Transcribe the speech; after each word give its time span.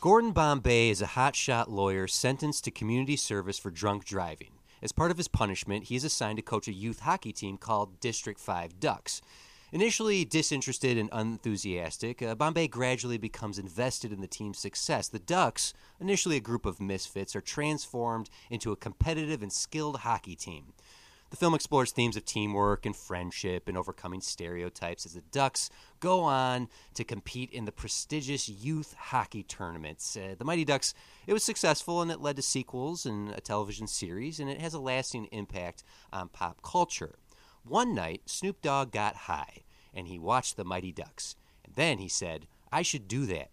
Gordon 0.00 0.32
Bombay 0.32 0.88
is 0.88 1.02
a 1.02 1.08
hotshot 1.08 1.68
lawyer 1.68 2.08
sentenced 2.08 2.64
to 2.64 2.70
community 2.70 3.16
service 3.16 3.58
for 3.58 3.70
drunk 3.70 4.06
driving. 4.06 4.52
As 4.80 4.92
part 4.92 5.10
of 5.10 5.18
his 5.18 5.28
punishment, 5.28 5.84
he 5.84 5.94
is 5.94 6.04
assigned 6.04 6.38
to 6.38 6.42
coach 6.42 6.68
a 6.68 6.72
youth 6.72 7.00
hockey 7.00 7.34
team 7.34 7.58
called 7.58 8.00
District 8.00 8.40
5 8.40 8.80
Ducks. 8.80 9.20
Initially 9.72 10.24
disinterested 10.24 10.96
and 10.96 11.10
unenthusiastic, 11.12 12.22
uh, 12.22 12.34
Bombay 12.34 12.68
gradually 12.68 13.18
becomes 13.18 13.58
invested 13.58 14.10
in 14.10 14.22
the 14.22 14.26
team's 14.26 14.58
success. 14.58 15.06
The 15.06 15.18
Ducks, 15.18 15.74
initially 16.00 16.38
a 16.38 16.40
group 16.40 16.64
of 16.64 16.80
misfits, 16.80 17.36
are 17.36 17.42
transformed 17.42 18.30
into 18.48 18.72
a 18.72 18.76
competitive 18.76 19.42
and 19.42 19.52
skilled 19.52 19.98
hockey 19.98 20.34
team. 20.34 20.72
The 21.30 21.36
film 21.36 21.54
explores 21.54 21.92
themes 21.92 22.16
of 22.16 22.24
teamwork 22.24 22.84
and 22.84 22.94
friendship 22.94 23.68
and 23.68 23.78
overcoming 23.78 24.20
stereotypes 24.20 25.06
as 25.06 25.14
the 25.14 25.20
Ducks 25.20 25.70
go 26.00 26.22
on 26.22 26.68
to 26.94 27.04
compete 27.04 27.50
in 27.52 27.66
the 27.66 27.72
prestigious 27.72 28.48
youth 28.48 28.94
hockey 28.98 29.44
tournaments. 29.44 30.16
Uh, 30.16 30.34
the 30.36 30.44
Mighty 30.44 30.64
Ducks, 30.64 30.92
it 31.28 31.32
was 31.32 31.44
successful 31.44 32.02
and 32.02 32.10
it 32.10 32.20
led 32.20 32.34
to 32.34 32.42
sequels 32.42 33.06
and 33.06 33.30
a 33.30 33.40
television 33.40 33.86
series, 33.86 34.40
and 34.40 34.50
it 34.50 34.60
has 34.60 34.74
a 34.74 34.80
lasting 34.80 35.26
impact 35.26 35.84
on 36.12 36.28
pop 36.28 36.62
culture. 36.62 37.14
One 37.64 37.94
night, 37.94 38.22
Snoop 38.26 38.60
Dogg 38.60 38.90
got 38.90 39.14
high 39.14 39.62
and 39.94 40.08
he 40.08 40.18
watched 40.18 40.56
the 40.56 40.64
Mighty 40.64 40.90
Ducks. 40.90 41.36
And 41.64 41.74
then 41.76 41.98
he 41.98 42.08
said, 42.08 42.48
I 42.72 42.82
should 42.82 43.06
do 43.06 43.24
that. 43.26 43.50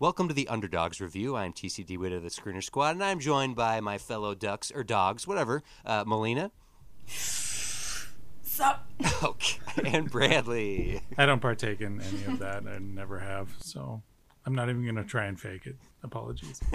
Welcome 0.00 0.28
to 0.28 0.34
the 0.34 0.46
Underdoggs 0.48 1.00
Review. 1.00 1.34
I'm 1.34 1.52
TC 1.52 1.84
DeWitt 1.84 2.12
of 2.12 2.22
the 2.22 2.28
Screener 2.28 2.62
Squad, 2.62 2.90
and 2.90 3.02
I'm 3.02 3.18
joined 3.18 3.56
by 3.56 3.80
my 3.80 3.98
fellow 3.98 4.32
ducks, 4.32 4.70
or 4.70 4.84
dogs, 4.84 5.26
whatever, 5.26 5.64
uh, 5.84 6.04
Melina. 6.06 6.52
Sup? 7.08 8.86
Okay, 9.24 9.58
and 9.84 10.08
Bradley. 10.08 11.00
I 11.16 11.26
don't 11.26 11.40
partake 11.42 11.80
in 11.80 12.00
any 12.00 12.32
of 12.32 12.38
that. 12.38 12.64
I 12.68 12.78
never 12.78 13.18
have. 13.18 13.48
So 13.58 14.00
I'm 14.46 14.54
not 14.54 14.68
even 14.68 14.84
going 14.84 14.94
to 14.94 15.02
try 15.02 15.24
and 15.24 15.38
fake 15.38 15.66
it. 15.66 15.74
Apologies. 16.04 16.60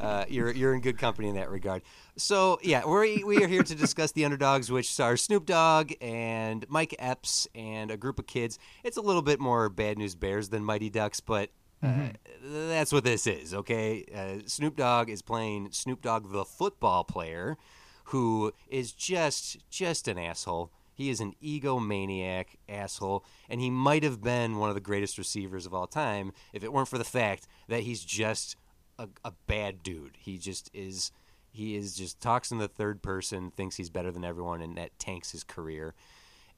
Uh, 0.00 0.24
you're 0.28 0.52
you're 0.52 0.74
in 0.74 0.80
good 0.80 0.96
company 0.96 1.28
in 1.28 1.34
that 1.34 1.50
regard. 1.50 1.82
So 2.16 2.60
yeah, 2.62 2.86
we 2.86 3.24
we 3.24 3.42
are 3.42 3.48
here 3.48 3.64
to 3.64 3.74
discuss 3.74 4.12
the 4.12 4.22
underdoggs, 4.22 4.70
which 4.70 4.92
stars 4.92 5.24
Snoop 5.24 5.44
Dogg 5.44 5.92
and 6.00 6.64
Mike 6.68 6.94
Epps 7.00 7.48
and 7.52 7.90
a 7.90 7.96
group 7.96 8.20
of 8.20 8.28
kids. 8.28 8.60
It's 8.84 8.96
a 8.96 9.00
little 9.00 9.22
bit 9.22 9.40
more 9.40 9.68
Bad 9.68 9.98
News 9.98 10.14
Bears 10.14 10.50
than 10.50 10.64
Mighty 10.64 10.88
Ducks, 10.88 11.18
but 11.18 11.50
uh, 11.82 12.08
that's 12.42 12.92
what 12.92 13.04
this 13.04 13.26
is. 13.26 13.54
Okay, 13.54 14.04
uh, 14.14 14.42
Snoop 14.46 14.76
Dogg 14.76 15.10
is 15.10 15.22
playing 15.22 15.68
Snoop 15.72 16.02
Dogg, 16.02 16.32
the 16.32 16.44
football 16.44 17.04
player, 17.04 17.56
who 18.04 18.52
is 18.68 18.92
just 18.92 19.58
just 19.70 20.08
an 20.08 20.18
asshole. 20.18 20.70
He 20.94 21.10
is 21.10 21.20
an 21.20 21.34
egomaniac 21.42 22.46
asshole, 22.68 23.24
and 23.48 23.60
he 23.60 23.68
might 23.68 24.04
have 24.04 24.22
been 24.22 24.58
one 24.58 24.68
of 24.68 24.76
the 24.76 24.80
greatest 24.80 25.18
receivers 25.18 25.66
of 25.66 25.74
all 25.74 25.88
time 25.88 26.32
if 26.52 26.62
it 26.62 26.72
weren't 26.72 26.88
for 26.88 26.98
the 26.98 27.04
fact 27.04 27.48
that 27.68 27.80
he's 27.80 28.04
just 28.04 28.56
a, 28.98 29.08
a 29.24 29.32
bad 29.46 29.82
dude. 29.82 30.16
He 30.18 30.38
just 30.38 30.70
is. 30.72 31.10
He 31.50 31.76
is 31.76 31.94
just 31.94 32.20
talks 32.20 32.50
in 32.50 32.58
the 32.58 32.66
third 32.66 33.00
person, 33.00 33.52
thinks 33.52 33.76
he's 33.76 33.90
better 33.90 34.10
than 34.10 34.24
everyone, 34.24 34.60
and 34.60 34.76
that 34.76 34.98
tanks 34.98 35.30
his 35.30 35.44
career. 35.44 35.94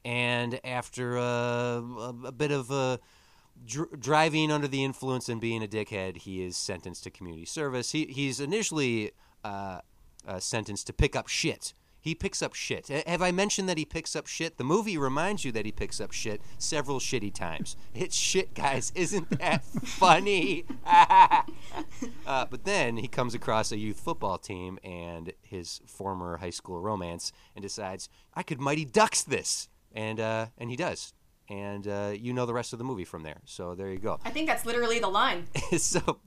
And 0.06 0.59
after 0.65 1.16
a, 1.16 1.22
a, 1.22 2.15
a 2.27 2.33
bit 2.33 2.50
of 2.50 2.71
a 2.71 2.98
dr- 3.65 4.00
driving 4.00 4.50
under 4.50 4.69
the 4.69 4.84
influence 4.84 5.28
and 5.28 5.41
being 5.41 5.62
a 5.62 5.67
dickhead, 5.67 6.19
he 6.19 6.44
is 6.44 6.56
sentenced 6.56 7.05
to 7.05 7.11
community 7.11 7.47
service. 7.47 7.93
He 7.93 8.06
he's 8.06 8.41
initially 8.41 9.12
uh, 9.44 9.81
uh, 10.27 10.41
sentenced 10.41 10.87
to 10.89 10.93
pick 10.93 11.17
up 11.17 11.28
shit. 11.28 11.72
He 12.06 12.15
picks 12.15 12.41
up 12.41 12.55
shit. 12.55 12.87
Have 12.87 13.21
I 13.21 13.33
mentioned 13.33 13.69
that 13.69 13.78
he 13.78 13.84
picks 13.84 14.15
up 14.15 14.28
shit? 14.28 14.59
The 14.59 14.62
movie 14.62 14.97
reminds 14.97 15.45
you 15.45 15.50
that 15.50 15.66
he 15.66 15.72
picks 15.72 16.00
up 16.00 16.12
shit 16.12 16.41
several 16.56 17.00
shitty 17.00 17.34
times. 17.34 17.77
It's 17.97 18.15
shit, 18.15 18.55
guys. 18.55 18.93
Isn't 18.95 19.28
that 19.41 19.65
funny? 19.65 20.66
uh, 20.87 21.43
but 22.25 22.62
then 22.62 22.99
he 22.99 23.09
comes 23.09 23.34
across 23.34 23.72
a 23.72 23.77
youth 23.77 23.99
football 23.99 24.39
team 24.39 24.78
and 24.84 25.33
his 25.43 25.81
former 25.84 26.37
high 26.37 26.50
school 26.50 26.81
romance 26.81 27.33
and 27.56 27.62
decides, 27.65 28.09
I 28.34 28.45
could 28.45 28.61
Mighty 28.61 28.84
Ducks 28.84 29.25
this. 29.25 29.69
And, 29.91 30.21
uh, 30.21 30.47
and 30.56 30.71
he 30.71 30.77
does. 30.77 31.12
And 31.49 31.87
uh, 31.87 32.12
you 32.15 32.33
know 32.33 32.45
the 32.47 32.55
rest 32.55 32.73
of 32.73 32.79
the 32.79 32.84
movie 32.84 33.05
from 33.05 33.23
there. 33.23 33.41
So 33.45 33.75
there 33.75 33.91
you 33.91 33.99
go. 33.99 34.19
I 34.25 34.31
think 34.31 34.49
that's 34.49 34.67
literally 34.67 34.99
the 34.99 35.09
line. 35.09 35.47
so, 35.79 36.19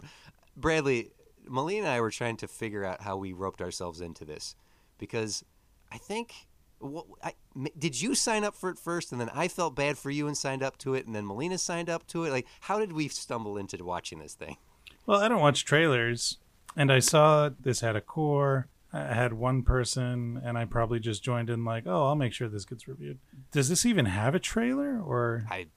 Bradley, 0.56 1.12
Melina 1.48 1.82
and 1.82 1.90
I 1.90 2.02
were 2.02 2.12
trying 2.12 2.38
to 2.38 2.48
figure 2.48 2.86
out 2.86 3.02
how 3.02 3.18
we 3.18 3.34
roped 3.34 3.62
ourselves 3.62 4.02
into 4.02 4.26
this 4.26 4.56
because 4.98 5.44
I 5.92 5.98
think. 5.98 6.34
What, 6.82 7.08
I, 7.22 7.34
m- 7.58 7.68
did 7.78 8.02
you 8.02 8.16
sign 8.16 8.46
up 8.46 8.56
for 8.56 8.70
it 8.70 8.80
first, 8.80 9.12
and 9.12 9.20
then 9.20 9.30
I 9.34 9.50
felt 9.50 9.76
bad 9.76 9.98
for 9.98 10.10
you 10.10 10.28
and 10.28 10.38
signed 10.38 10.64
up 10.64 10.78
to 10.78 10.94
it, 10.94 11.06
and 11.06 11.14
then 11.14 11.28
Melina 11.28 11.58
signed 11.58 11.90
up 11.90 12.08
to 12.08 12.24
it? 12.24 12.30
Like, 12.32 12.48
how 12.62 12.80
did 12.80 12.94
we 12.94 13.10
stumble 13.10 13.58
into 13.58 13.84
watching 13.84 14.20
this 14.20 14.34
thing? 14.34 14.56
well, 15.06 15.20
I 15.22 15.28
don't 15.28 15.42
watch 15.42 15.66
trailers, 15.66 16.38
and 16.78 16.90
I 16.90 17.00
saw 17.00 17.50
this 17.50 17.82
had 17.82 17.98
a 17.98 18.02
core. 18.02 18.68
I 18.92 19.14
had 19.14 19.34
one 19.34 19.62
person, 19.64 20.42
and 20.44 20.58
I 20.58 20.66
probably 20.66 21.00
just 21.00 21.24
joined 21.24 21.50
in 21.50 21.64
like, 21.64 21.84
oh, 21.86 22.08
I'll 22.08 22.16
make 22.16 22.34
sure 22.34 22.48
this 22.48 22.66
gets 22.66 22.88
reviewed. 22.88 23.20
Does 23.52 23.70
this 23.70 23.86
even 23.86 24.06
have 24.06 24.34
a 24.34 24.40
trailer, 24.40 25.00
or 25.00 25.46
I, 25.50 25.68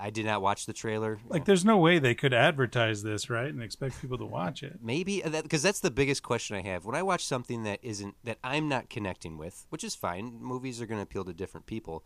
I- 0.00 0.08
did 0.10 0.24
not 0.24 0.40
watch 0.40 0.64
the 0.64 0.72
trailer. 0.72 1.18
like, 1.28 1.44
there's 1.44 1.64
no 1.64 1.76
way 1.76 1.98
they 1.98 2.14
could 2.14 2.32
advertise 2.32 3.02
this, 3.02 3.28
right, 3.28 3.48
and 3.48 3.62
expect 3.62 4.00
people 4.00 4.16
to 4.16 4.24
watch 4.24 4.62
it? 4.62 4.78
Maybe 4.82 5.22
uh, 5.22 5.42
because 5.42 5.62
that's 5.62 5.80
the 5.80 5.90
biggest 5.90 6.22
question 6.22 6.56
I 6.56 6.62
have 6.62 6.86
when 6.86 6.94
I 6.96 7.02
watch 7.02 7.24
something 7.26 7.64
that 7.64 7.80
isn't 7.82 8.14
that 8.24 8.38
I'm 8.42 8.68
not 8.68 8.88
connecting 8.88 9.36
with, 9.36 9.66
which 9.68 9.84
is 9.84 9.94
fine. 9.94 10.38
Movies 10.40 10.80
are 10.80 10.86
going 10.86 10.98
to 10.98 11.02
appeal 11.02 11.24
to 11.24 11.34
different 11.34 11.66
people, 11.66 12.02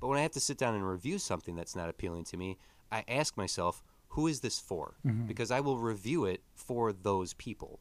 but 0.00 0.08
when 0.08 0.18
I 0.18 0.22
have 0.22 0.32
to 0.32 0.40
sit 0.40 0.58
down 0.58 0.74
and 0.74 0.88
review 0.88 1.18
something 1.18 1.54
that's 1.54 1.76
not 1.76 1.88
appealing 1.88 2.24
to 2.24 2.36
me, 2.36 2.58
I 2.90 3.04
ask 3.06 3.36
myself, 3.36 3.84
who 4.08 4.26
is 4.26 4.40
this 4.40 4.58
for? 4.58 4.94
Mm-hmm. 5.06 5.26
Because 5.26 5.52
I 5.52 5.60
will 5.60 5.78
review 5.78 6.24
it 6.24 6.42
for 6.54 6.92
those 6.92 7.34
people, 7.34 7.78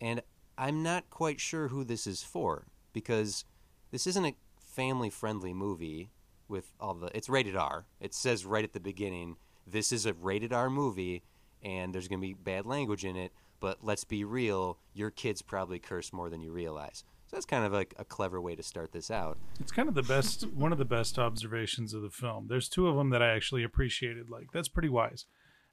and 0.00 0.20
I'm 0.56 0.82
not 0.82 1.10
quite 1.10 1.40
sure 1.40 1.68
who 1.68 1.84
this 1.84 2.06
is 2.06 2.22
for 2.22 2.66
because 2.92 3.44
this 3.90 4.06
isn't 4.06 4.24
a 4.24 4.34
family-friendly 4.58 5.54
movie 5.54 6.10
with 6.48 6.72
all 6.80 6.94
the 6.94 7.16
it's 7.16 7.28
rated 7.28 7.56
R. 7.56 7.86
It 8.00 8.14
says 8.14 8.44
right 8.44 8.64
at 8.64 8.72
the 8.72 8.80
beginning, 8.80 9.36
this 9.66 9.92
is 9.92 10.06
a 10.06 10.14
rated 10.14 10.52
R 10.52 10.70
movie 10.70 11.22
and 11.62 11.94
there's 11.94 12.08
going 12.08 12.20
to 12.20 12.26
be 12.26 12.34
bad 12.34 12.66
language 12.66 13.04
in 13.04 13.16
it, 13.16 13.32
but 13.60 13.78
let's 13.82 14.04
be 14.04 14.24
real, 14.24 14.78
your 14.92 15.10
kids 15.10 15.42
probably 15.42 15.78
curse 15.78 16.12
more 16.12 16.28
than 16.28 16.42
you 16.42 16.52
realize. 16.52 17.04
So 17.26 17.36
that's 17.36 17.46
kind 17.46 17.64
of 17.64 17.72
like 17.72 17.94
a 17.98 18.04
clever 18.04 18.40
way 18.40 18.54
to 18.54 18.62
start 18.62 18.92
this 18.92 19.10
out. 19.10 19.38
It's 19.58 19.72
kind 19.72 19.88
of 19.88 19.94
the 19.94 20.02
best, 20.02 20.46
one 20.54 20.72
of 20.72 20.78
the 20.78 20.84
best 20.84 21.18
observations 21.18 21.94
of 21.94 22.02
the 22.02 22.10
film. 22.10 22.46
There's 22.48 22.68
two 22.68 22.86
of 22.86 22.96
them 22.96 23.10
that 23.10 23.22
I 23.22 23.34
actually 23.34 23.64
appreciated. 23.64 24.28
Like 24.28 24.52
that's 24.52 24.68
pretty 24.68 24.90
wise, 24.90 25.24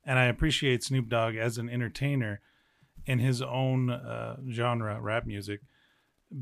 and 0.06 0.18
I 0.18 0.26
appreciate 0.26 0.84
Snoop 0.84 1.10
Dogg 1.10 1.36
as 1.36 1.58
an 1.58 1.70
entertainer 1.70 2.40
in 3.06 3.20
his 3.20 3.42
own 3.42 3.90
uh, 3.90 4.38
genre, 4.50 5.00
rap 5.02 5.26
music, 5.26 5.62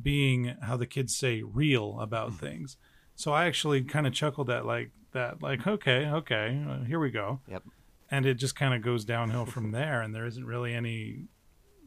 being 0.01 0.55
how 0.61 0.77
the 0.77 0.85
kids 0.85 1.15
say 1.15 1.41
real 1.41 1.99
about 1.99 2.33
things. 2.35 2.77
So 3.15 3.31
I 3.33 3.45
actually 3.45 3.83
kind 3.83 4.05
of 4.07 4.13
chuckled 4.13 4.49
at 4.49 4.65
like 4.65 4.91
that, 5.13 5.41
like 5.41 5.65
okay, 5.67 6.05
okay, 6.07 6.63
uh, 6.69 6.83
here 6.85 6.99
we 6.99 7.09
go, 7.11 7.41
Yep. 7.49 7.63
and 8.11 8.25
it 8.25 8.35
just 8.35 8.55
kind 8.55 8.73
of 8.73 8.81
goes 8.81 9.03
downhill 9.05 9.45
from 9.45 9.71
there. 9.71 10.01
And 10.01 10.13
there 10.13 10.25
isn't 10.25 10.45
really 10.45 10.73
any 10.73 11.25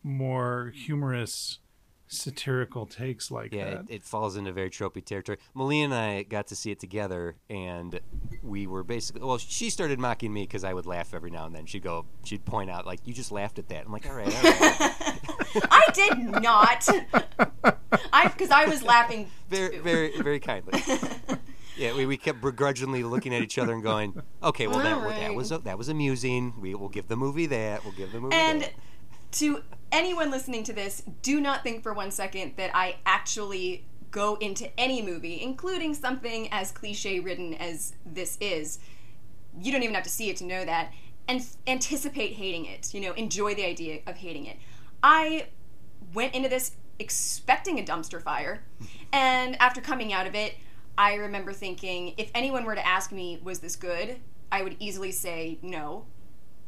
more 0.02 0.72
humorous, 0.74 1.58
satirical 2.12 2.86
takes 2.86 3.30
like 3.30 3.52
Yeah, 3.52 3.64
that. 3.70 3.80
it, 3.80 3.86
it 3.96 4.02
falls 4.04 4.36
into 4.36 4.52
very 4.52 4.70
tropey 4.70 5.04
territory. 5.04 5.38
Melina 5.54 5.82
and 5.84 5.94
I 5.94 6.22
got 6.22 6.46
to 6.48 6.56
see 6.56 6.70
it 6.70 6.78
together, 6.80 7.36
and 7.50 7.98
we 8.42 8.66
were 8.66 8.84
basically 8.84 9.22
well. 9.22 9.38
She 9.38 9.70
started 9.70 9.98
mocking 9.98 10.32
me 10.32 10.42
because 10.42 10.64
I 10.64 10.72
would 10.74 10.86
laugh 10.86 11.14
every 11.14 11.30
now 11.30 11.46
and 11.46 11.54
then. 11.54 11.66
She'd 11.66 11.82
go, 11.82 12.06
she'd 12.24 12.44
point 12.44 12.70
out 12.70 12.86
like, 12.86 13.00
"You 13.06 13.14
just 13.14 13.32
laughed 13.32 13.58
at 13.58 13.68
that." 13.68 13.86
I'm 13.86 13.92
like, 13.92 14.06
"All 14.06 14.14
right, 14.14 14.26
all 14.26 14.42
right." 14.42 15.18
I 15.70 15.82
did 15.94 16.18
not. 16.42 16.88
I 18.12 18.28
because 18.28 18.50
I 18.50 18.66
was 18.66 18.82
laughing. 18.82 19.28
very, 19.48 19.78
very, 19.78 20.20
very 20.20 20.40
kindly. 20.50 20.80
Yeah, 21.76 21.96
we, 21.96 22.04
we 22.04 22.18
kept 22.18 22.42
begrudgingly 22.42 23.02
looking 23.02 23.34
at 23.34 23.42
each 23.42 23.58
other 23.58 23.72
and 23.72 23.82
going, 23.82 24.22
"Okay, 24.42 24.66
well 24.66 24.78
that 24.80 25.18
that 25.20 25.34
was 25.34 25.48
that 25.50 25.78
was 25.78 25.88
amusing. 25.88 26.54
We 26.60 26.74
will 26.74 26.88
give 26.90 27.08
the 27.08 27.16
movie 27.16 27.46
that. 27.46 27.84
We'll 27.84 27.94
give 27.94 28.12
the 28.12 28.20
movie 28.20 28.36
And 28.36 28.62
that." 28.62 28.72
to 29.32 29.62
anyone 29.92 30.30
listening 30.30 30.64
to 30.64 30.72
this, 30.72 31.02
do 31.22 31.40
not 31.40 31.62
think 31.62 31.82
for 31.82 31.92
one 31.92 32.10
second 32.10 32.54
that 32.56 32.70
I 32.74 32.96
actually 33.06 33.86
go 34.10 34.36
into 34.36 34.68
any 34.78 35.02
movie, 35.02 35.40
including 35.40 35.94
something 35.94 36.48
as 36.52 36.72
cliche 36.72 37.20
ridden 37.20 37.54
as 37.54 37.94
this 38.04 38.36
is. 38.40 38.78
You 39.58 39.72
don't 39.72 39.82
even 39.82 39.94
have 39.94 40.04
to 40.04 40.10
see 40.10 40.30
it 40.30 40.36
to 40.38 40.44
know 40.44 40.64
that. 40.64 40.92
And 41.28 41.46
anticipate 41.66 42.34
hating 42.34 42.66
it. 42.66 42.92
You 42.92 43.00
know, 43.00 43.12
enjoy 43.12 43.54
the 43.54 43.64
idea 43.64 44.00
of 44.06 44.16
hating 44.16 44.46
it. 44.46 44.58
I 45.02 45.46
went 46.12 46.34
into 46.34 46.48
this 46.48 46.72
expecting 46.98 47.78
a 47.78 47.82
dumpster 47.82 48.20
fire. 48.20 48.62
And 49.12 49.60
after 49.60 49.80
coming 49.80 50.12
out 50.12 50.26
of 50.26 50.34
it, 50.34 50.54
I 50.98 51.14
remember 51.14 51.52
thinking 51.52 52.14
if 52.16 52.30
anyone 52.34 52.64
were 52.64 52.74
to 52.74 52.86
ask 52.86 53.12
me, 53.12 53.40
was 53.42 53.60
this 53.60 53.76
good? 53.76 54.20
I 54.50 54.62
would 54.62 54.76
easily 54.78 55.12
say 55.12 55.58
no. 55.62 56.04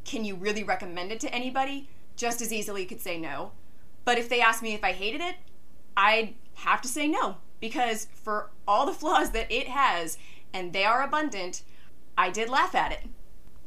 Can 0.04 0.24
you 0.24 0.34
really 0.34 0.64
recommend 0.64 1.12
it 1.12 1.20
to 1.20 1.34
anybody? 1.34 1.88
Just 2.16 2.40
as 2.40 2.52
easily 2.52 2.84
could 2.86 3.00
say 3.00 3.18
no. 3.18 3.52
But 4.04 4.18
if 4.18 4.28
they 4.28 4.40
asked 4.40 4.62
me 4.62 4.74
if 4.74 4.84
I 4.84 4.92
hated 4.92 5.20
it, 5.20 5.36
I'd 5.96 6.34
have 6.54 6.82
to 6.82 6.88
say 6.88 7.08
no. 7.08 7.36
Because 7.60 8.08
for 8.22 8.50
all 8.68 8.86
the 8.86 8.92
flaws 8.92 9.30
that 9.30 9.50
it 9.50 9.68
has, 9.68 10.18
and 10.52 10.72
they 10.72 10.84
are 10.84 11.02
abundant, 11.02 11.62
I 12.16 12.30
did 12.30 12.48
laugh 12.48 12.74
at 12.74 12.92
it. 12.92 13.00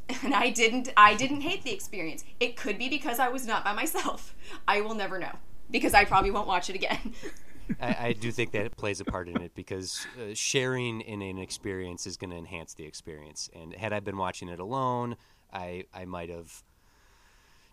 And 0.23 0.33
I 0.33 0.51
didn't 0.51 0.93
I 0.95 1.15
didn't 1.15 1.41
hate 1.41 1.63
the 1.63 1.73
experience. 1.73 2.23
It 2.39 2.55
could 2.55 2.77
be 2.77 2.87
because 2.87 3.19
I 3.19 3.27
was 3.27 3.45
not 3.45 3.65
by 3.65 3.73
myself. 3.73 4.33
I 4.67 4.79
will 4.79 4.95
never 4.95 5.19
know. 5.19 5.35
Because 5.69 5.93
I 5.93 6.05
probably 6.05 6.31
won't 6.31 6.47
watch 6.47 6.69
it 6.69 6.75
again. 6.75 7.13
I, 7.81 7.97
I 7.99 8.13
do 8.13 8.31
think 8.31 8.51
that 8.51 8.65
it 8.65 8.77
plays 8.77 9.01
a 9.01 9.05
part 9.05 9.27
in 9.27 9.41
it 9.41 9.53
because 9.53 10.07
uh, 10.17 10.33
sharing 10.33 11.01
in 11.01 11.21
an 11.21 11.37
experience 11.37 12.07
is 12.07 12.15
going 12.15 12.29
to 12.29 12.37
enhance 12.37 12.73
the 12.73 12.85
experience. 12.85 13.49
And 13.53 13.75
had 13.75 13.91
I 13.91 13.99
been 13.99 14.15
watching 14.15 14.47
it 14.47 14.61
alone, 14.61 15.17
I 15.51 15.83
I 15.93 16.05
might 16.05 16.29
have 16.29 16.63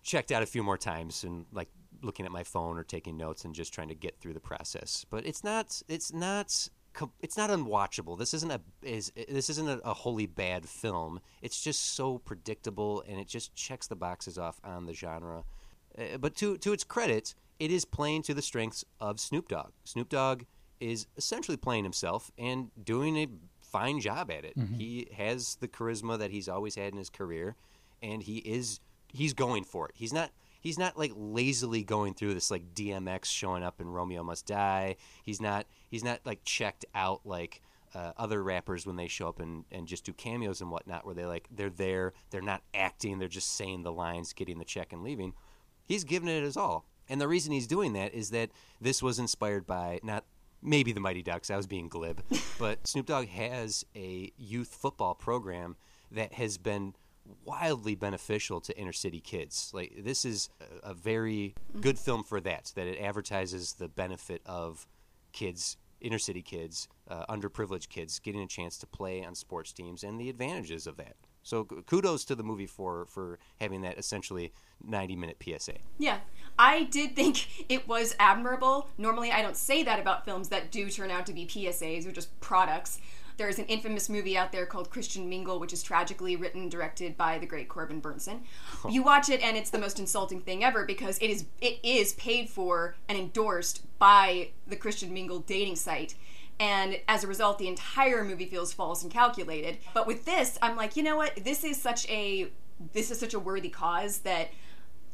checked 0.05 0.31
out 0.31 0.43
a 0.43 0.47
few 0.47 0.62
more 0.62 0.79
times 0.79 1.25
and 1.25 1.47
like 1.53 1.69
looking 2.03 2.27
at 2.27 2.31
my 2.31 2.45
phone 2.45 2.79
or 2.79 2.85
taking 2.85 3.17
notes 3.17 3.45
and 3.45 3.55
just 3.55 3.73
trying 3.73 3.89
to 3.89 3.95
get 3.95 4.21
through 4.21 4.35
the 4.35 4.41
process. 4.41 5.05
But 5.11 5.27
it's 5.27 5.43
not 5.43 5.83
it's 5.89 6.12
not 6.12 6.69
it's 7.21 7.37
not 7.37 7.51
unwatchable. 7.51 8.17
This 8.19 8.35
isn't 8.35 8.53
a 8.53 8.61
is 8.83 9.11
this 9.29 9.51
isn't 9.51 9.69
a, 9.69 9.79
a 9.79 9.95
wholly 9.95 10.27
bad 10.27 10.69
film. 10.69 11.21
It's 11.43 11.61
just 11.61 11.95
so 11.95 12.19
predictable 12.19 13.03
and 13.09 13.19
it 13.19 13.27
just 13.27 13.55
checks 13.56 13.89
the 13.89 13.97
boxes 13.97 14.39
off 14.39 14.61
on 14.62 14.87
the 14.87 14.95
genre. 14.95 15.43
Uh, 15.99 16.19
but 16.19 16.37
to 16.37 16.56
to 16.59 16.73
its 16.73 16.85
credit, 16.85 17.35
it 17.59 17.71
is 17.71 17.85
playing 17.85 18.23
to 18.25 18.35
the 18.35 18.43
strengths 18.43 18.85
of 19.01 19.19
Snoop 19.19 19.49
Dogg. 19.49 19.73
Snoop 19.85 20.09
Dogg 20.11 20.45
is 20.81 21.06
essentially 21.17 21.56
playing 21.56 21.85
himself 21.85 22.31
and 22.37 22.71
doing 22.85 23.17
a 23.17 23.29
fine 23.62 24.01
job 24.01 24.31
at 24.31 24.45
it. 24.45 24.53
He 24.75 25.09
has 25.17 25.56
the 25.56 25.69
charisma 25.69 26.19
that 26.19 26.31
he's 26.31 26.49
always 26.49 26.75
had 26.75 26.93
in 26.93 26.99
his 26.99 27.11
career, 27.11 27.56
and 28.03 28.23
he 28.23 28.39
is 28.39 28.81
he's 29.14 29.32
going 29.32 29.64
for 29.64 29.88
it. 29.88 29.93
He's 29.94 30.12
not 30.12 30.31
he's 30.61 30.78
not 30.78 30.99
like 30.99 31.12
lazily 31.14 31.84
going 31.84 32.14
through 32.14 32.34
this 32.34 32.50
like 32.50 32.75
DMX 32.75 33.26
showing 33.26 33.62
up 33.62 33.81
in 33.81 33.88
Romeo 33.88 34.22
Must 34.22 34.44
Die. 34.44 34.96
He's 35.22 35.40
not 35.40 35.66
he's 35.90 36.05
not 36.05 36.20
like 36.25 36.44
checked 36.44 36.84
out 36.94 37.20
like 37.25 37.62
uh, 37.94 38.12
other 38.16 38.43
rappers 38.43 38.87
when 38.87 38.96
they 38.96 39.06
show 39.06 39.28
up 39.28 39.38
and, 39.38 39.64
and 39.70 39.87
just 39.87 40.05
do 40.05 40.12
cameos 40.12 40.61
and 40.61 40.70
whatnot, 40.70 41.06
where 41.06 41.14
they 41.14 41.25
like 41.25 41.49
they're 41.50 41.70
there, 41.70 42.12
they're 42.31 42.43
not 42.43 42.62
acting, 42.75 43.19
they're 43.19 43.28
just 43.28 43.55
saying 43.55 43.82
the 43.82 43.93
lines, 43.93 44.32
getting 44.32 44.58
the 44.58 44.64
check, 44.64 44.93
and 44.93 45.02
leaving. 45.02 45.32
He's 45.87 46.02
giving 46.02 46.28
it 46.28 46.43
his 46.43 46.56
all, 46.56 46.87
and 47.08 47.20
the 47.20 47.28
reason 47.28 47.52
he's 47.52 47.67
doing 47.67 47.93
that 47.93 48.12
is 48.12 48.31
that 48.31 48.50
this 48.81 49.02
was 49.02 49.19
inspired 49.19 49.67
by 49.67 50.00
not 50.02 50.25
maybe 50.60 50.93
the 50.93 51.00
Mighty 51.00 51.22
Ducks. 51.22 51.50
I 51.50 51.56
was 51.56 51.69
being 51.69 51.88
glib, 51.88 52.22
but 52.58 52.87
Snoop 52.87 53.06
Dogg 53.06 53.28
has 53.28 53.84
a 53.94 54.32
youth 54.37 54.75
football 54.75 55.14
program 55.14 55.76
that 56.10 56.32
has 56.34 56.58
been 56.58 56.94
wildly 57.44 57.94
beneficial 57.94 58.61
to 58.61 58.76
inner 58.79 58.93
city 58.93 59.21
kids. 59.21 59.71
Like 59.73 59.93
this 59.99 60.25
is 60.25 60.50
a, 60.82 60.94
very 60.94 61.55
good 61.81 61.99
film 61.99 62.25
for 62.25 62.41
that. 62.41 62.73
That 62.75 62.87
it 62.87 63.00
advertises 63.00 63.75
the 63.75 63.88
benefit 63.88 64.43
of 64.47 64.87
kids, 65.32 65.76
inner 66.00 66.19
city 66.19 66.43
kids, 66.43 66.88
uh, 67.09 67.25
underprivileged 67.26 67.88
kids 67.88 68.19
getting 68.19 68.43
a 68.43 68.47
chance 68.47 68.79
to 68.79 68.87
play 68.87 69.25
on 69.25 69.35
sports 69.35 69.73
teams 69.73 70.05
and 70.05 70.21
the 70.21 70.29
advantages 70.29 70.87
of 70.87 70.97
that. 70.97 71.17
So 71.43 71.65
kudos 71.65 72.25
to 72.26 72.35
the 72.35 72.43
movie 72.43 72.67
for 72.67 73.06
for 73.06 73.38
having 73.61 73.82
that 73.82 73.99
essentially 73.99 74.53
90 74.82 75.17
minute 75.17 75.43
PSA. 75.43 75.75
Yeah, 75.99 76.20
I 76.59 76.85
did 76.85 77.15
think 77.15 77.69
it 77.70 77.87
was 77.87 78.17
admirable. 78.19 78.88
Normally, 78.97 79.31
I 79.31 79.43
don't 79.43 79.56
say 79.56 79.82
that 79.82 80.00
about 80.00 80.25
films 80.25 80.49
that 80.49 80.70
do 80.73 80.88
turn 80.88 81.11
out 81.11 81.27
to 81.27 81.32
be 81.32 81.47
PSAs 81.47 82.06
or 82.06 82.12
just 82.12 82.38
products. 82.41 82.99
There's 83.36 83.58
an 83.58 83.66
infamous 83.66 84.08
movie 84.08 84.36
out 84.36 84.52
there 84.52 84.66
called 84.66 84.90
Christian 84.90 85.28
Mingle, 85.28 85.58
which 85.58 85.72
is 85.72 85.82
tragically 85.82 86.36
written 86.36 86.62
and 86.62 86.70
directed 86.70 87.16
by 87.16 87.38
the 87.38 87.46
great 87.46 87.69
Corbin 87.69 88.00
Bernsen. 88.00 88.40
You 88.88 89.02
watch 89.02 89.28
it, 89.28 89.42
and 89.42 89.56
it's 89.56 89.70
the 89.70 89.78
most 89.78 89.98
insulting 89.98 90.40
thing 90.40 90.62
ever 90.62 90.84
because 90.84 91.19
it 91.19 91.31
is 91.31 91.46
it 91.60 91.78
is 91.82 92.12
paid 92.14 92.48
for 92.48 92.96
and 93.08 93.19
endorsed 93.19 93.82
by 93.98 94.50
the 94.66 94.76
Christian 94.76 95.12
Mingle 95.12 95.40
dating 95.40 95.76
site. 95.76 96.14
And 96.60 97.00
as 97.08 97.25
a 97.25 97.26
result, 97.26 97.58
the 97.58 97.66
entire 97.66 98.25
movie 98.25 98.46
feels 98.46 98.72
false 98.72 99.02
and 99.02 99.10
calculated. 99.10 99.78
But 99.92 100.06
with 100.06 100.25
this, 100.25 100.58
I'm 100.62 100.76
like, 100.76 100.96
you 100.96 101.02
know 101.02 101.16
what? 101.16 101.34
This 101.44 101.64
is 101.64 101.81
such 101.81 102.08
a 102.08 102.50
this 102.92 103.10
is 103.10 103.19
such 103.19 103.34
a 103.34 103.38
worthy 103.38 103.69
cause 103.69 104.19
that 104.19 104.50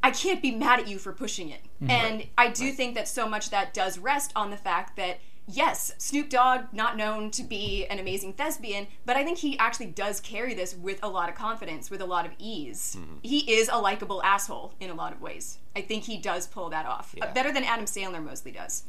I 0.02 0.10
can't 0.10 0.40
be 0.40 0.50
mad 0.50 0.80
at 0.80 0.88
you 0.88 0.98
for 0.98 1.12
pushing 1.12 1.50
it. 1.50 1.60
Mm-hmm. 1.82 1.90
And 1.90 2.26
I 2.38 2.48
do 2.48 2.72
think 2.72 2.94
that 2.94 3.06
so 3.06 3.28
much 3.28 3.50
that 3.50 3.74
does 3.74 3.98
rest 3.98 4.32
on 4.34 4.50
the 4.50 4.56
fact 4.56 4.96
that 4.96 5.18
yes, 5.46 5.92
Snoop 5.98 6.28
Dogg 6.28 6.72
not 6.72 6.96
known 6.96 7.30
to 7.32 7.42
be 7.42 7.86
an 7.86 7.98
amazing 7.98 8.34
thespian, 8.34 8.86
but 9.04 9.16
I 9.16 9.24
think 9.24 9.38
he 9.38 9.58
actually 9.58 9.86
does 9.86 10.20
carry 10.20 10.54
this 10.54 10.74
with 10.74 10.98
a 11.02 11.08
lot 11.08 11.28
of 11.28 11.34
confidence, 11.34 11.90
with 11.90 12.00
a 12.00 12.06
lot 12.06 12.26
of 12.26 12.32
ease. 12.38 12.96
He 13.22 13.50
is 13.52 13.68
a 13.72 13.78
likable 13.78 14.22
asshole 14.22 14.74
in 14.80 14.90
a 14.90 14.94
lot 14.94 15.12
of 15.12 15.20
ways. 15.20 15.58
I 15.74 15.82
think 15.82 16.04
he 16.04 16.18
does 16.18 16.46
pull 16.46 16.70
that 16.70 16.86
off. 16.86 17.14
Uh, 17.20 17.32
better 17.32 17.52
than 17.52 17.64
Adam 17.64 17.86
Sandler 17.86 18.22
mostly 18.22 18.52
does. 18.52 18.84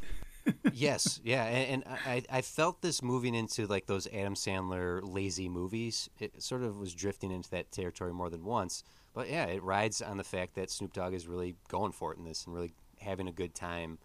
yes, 0.74 1.19
yeah, 1.24 1.44
and, 1.45 1.83
and 1.86 1.98
I, 2.06 2.24
I 2.30 2.42
felt 2.42 2.81
this 2.81 3.03
moving 3.03 3.36
into 3.36 3.68
like 3.68 3.86
those 3.86 4.07
Adam 4.07 4.36
Sandler 4.36 5.00
lazy 5.03 5.50
movies. 5.50 6.09
It 6.19 6.42
sort 6.42 6.63
of 6.63 6.77
was 6.77 6.94
drifting 6.94 7.31
into 7.31 7.50
that 7.51 7.71
territory 7.71 8.13
more 8.13 8.30
than 8.30 8.44
once. 8.44 8.83
But 9.13 9.30
yeah, 9.30 9.45
it 9.45 9.62
rides 9.62 10.01
on 10.01 10.18
the 10.18 10.24
fact 10.24 10.56
that 10.56 10.71
Snoop 10.71 10.94
Dogg 10.94 11.13
is 11.13 11.27
really 11.27 11.56
going 11.68 11.92
for 11.92 12.13
it 12.13 12.18
in 12.18 12.24
this 12.24 12.45
and 12.45 12.56
really 12.56 12.74
having 13.00 13.27
a 13.27 13.31
good 13.31 13.53
time 13.53 14.00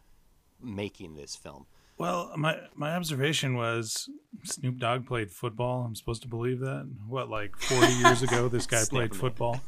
making 0.61 1.15
this 1.15 1.37
film. 1.37 1.67
Well, 1.99 2.33
my 2.37 2.59
my 2.75 2.95
observation 2.95 3.57
was 3.57 4.09
Snoop 4.45 4.79
Dogg 4.79 5.07
played 5.07 5.31
football. 5.31 5.85
I'm 5.85 5.95
supposed 5.95 6.23
to 6.23 6.29
believe 6.29 6.61
that. 6.61 6.91
What, 7.07 7.31
like 7.31 7.57
40 7.57 7.93
years 8.05 8.23
ago, 8.23 8.49
this 8.49 8.67
guy 8.67 8.85
played 8.85 9.15
football. 9.15 9.61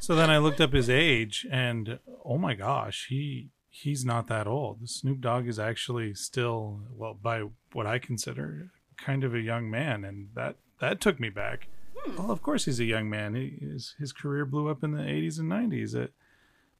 So 0.00 0.14
then 0.14 0.28
I 0.28 0.38
looked 0.38 0.60
up 0.60 0.72
his 0.72 0.90
age, 0.90 1.46
and 1.50 1.98
oh 2.24 2.36
my 2.36 2.54
gosh, 2.54 3.06
he 3.08 3.48
he's 3.70 4.04
not 4.04 4.26
that 4.28 4.46
old. 4.46 4.88
Snoop 4.88 5.20
Dogg 5.20 5.46
is 5.46 5.58
actually 5.58 6.14
still, 6.14 6.80
well, 6.94 7.14
by 7.14 7.44
what 7.72 7.86
I 7.86 7.98
consider, 7.98 8.70
kind 8.96 9.24
of 9.24 9.34
a 9.34 9.40
young 9.40 9.70
man, 9.70 10.04
and 10.04 10.28
that 10.34 10.56
that 10.80 11.00
took 11.00 11.18
me 11.18 11.30
back. 11.30 11.68
Well, 12.16 12.30
of 12.30 12.42
course 12.42 12.66
he's 12.66 12.80
a 12.80 12.84
young 12.84 13.08
man. 13.08 13.34
He, 13.34 13.58
his 13.60 13.94
his 13.98 14.12
career 14.12 14.44
blew 14.44 14.68
up 14.68 14.84
in 14.84 14.92
the 14.92 15.02
80s 15.02 15.38
and 15.38 15.50
90s. 15.50 15.94
It, 15.94 16.12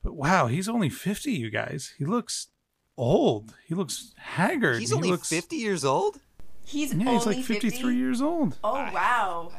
but 0.04 0.14
wow, 0.14 0.46
he's 0.46 0.68
only 0.68 0.90
50. 0.90 1.32
You 1.32 1.50
guys, 1.50 1.94
he 1.98 2.04
looks 2.04 2.48
old. 2.96 3.54
He 3.66 3.74
looks 3.74 4.12
haggard. 4.16 4.80
He's 4.80 4.90
He 4.90 4.96
only 4.96 5.10
looks, 5.10 5.28
50 5.28 5.56
years 5.56 5.84
old? 5.84 6.18
He's 6.64 6.92
Yeah, 6.94 7.00
only 7.08 7.14
he's 7.14 7.26
like 7.26 7.44
53 7.44 7.70
50? 7.70 7.94
years 7.96 8.20
old. 8.22 8.58
Oh 8.64 8.72
wow. 8.74 9.52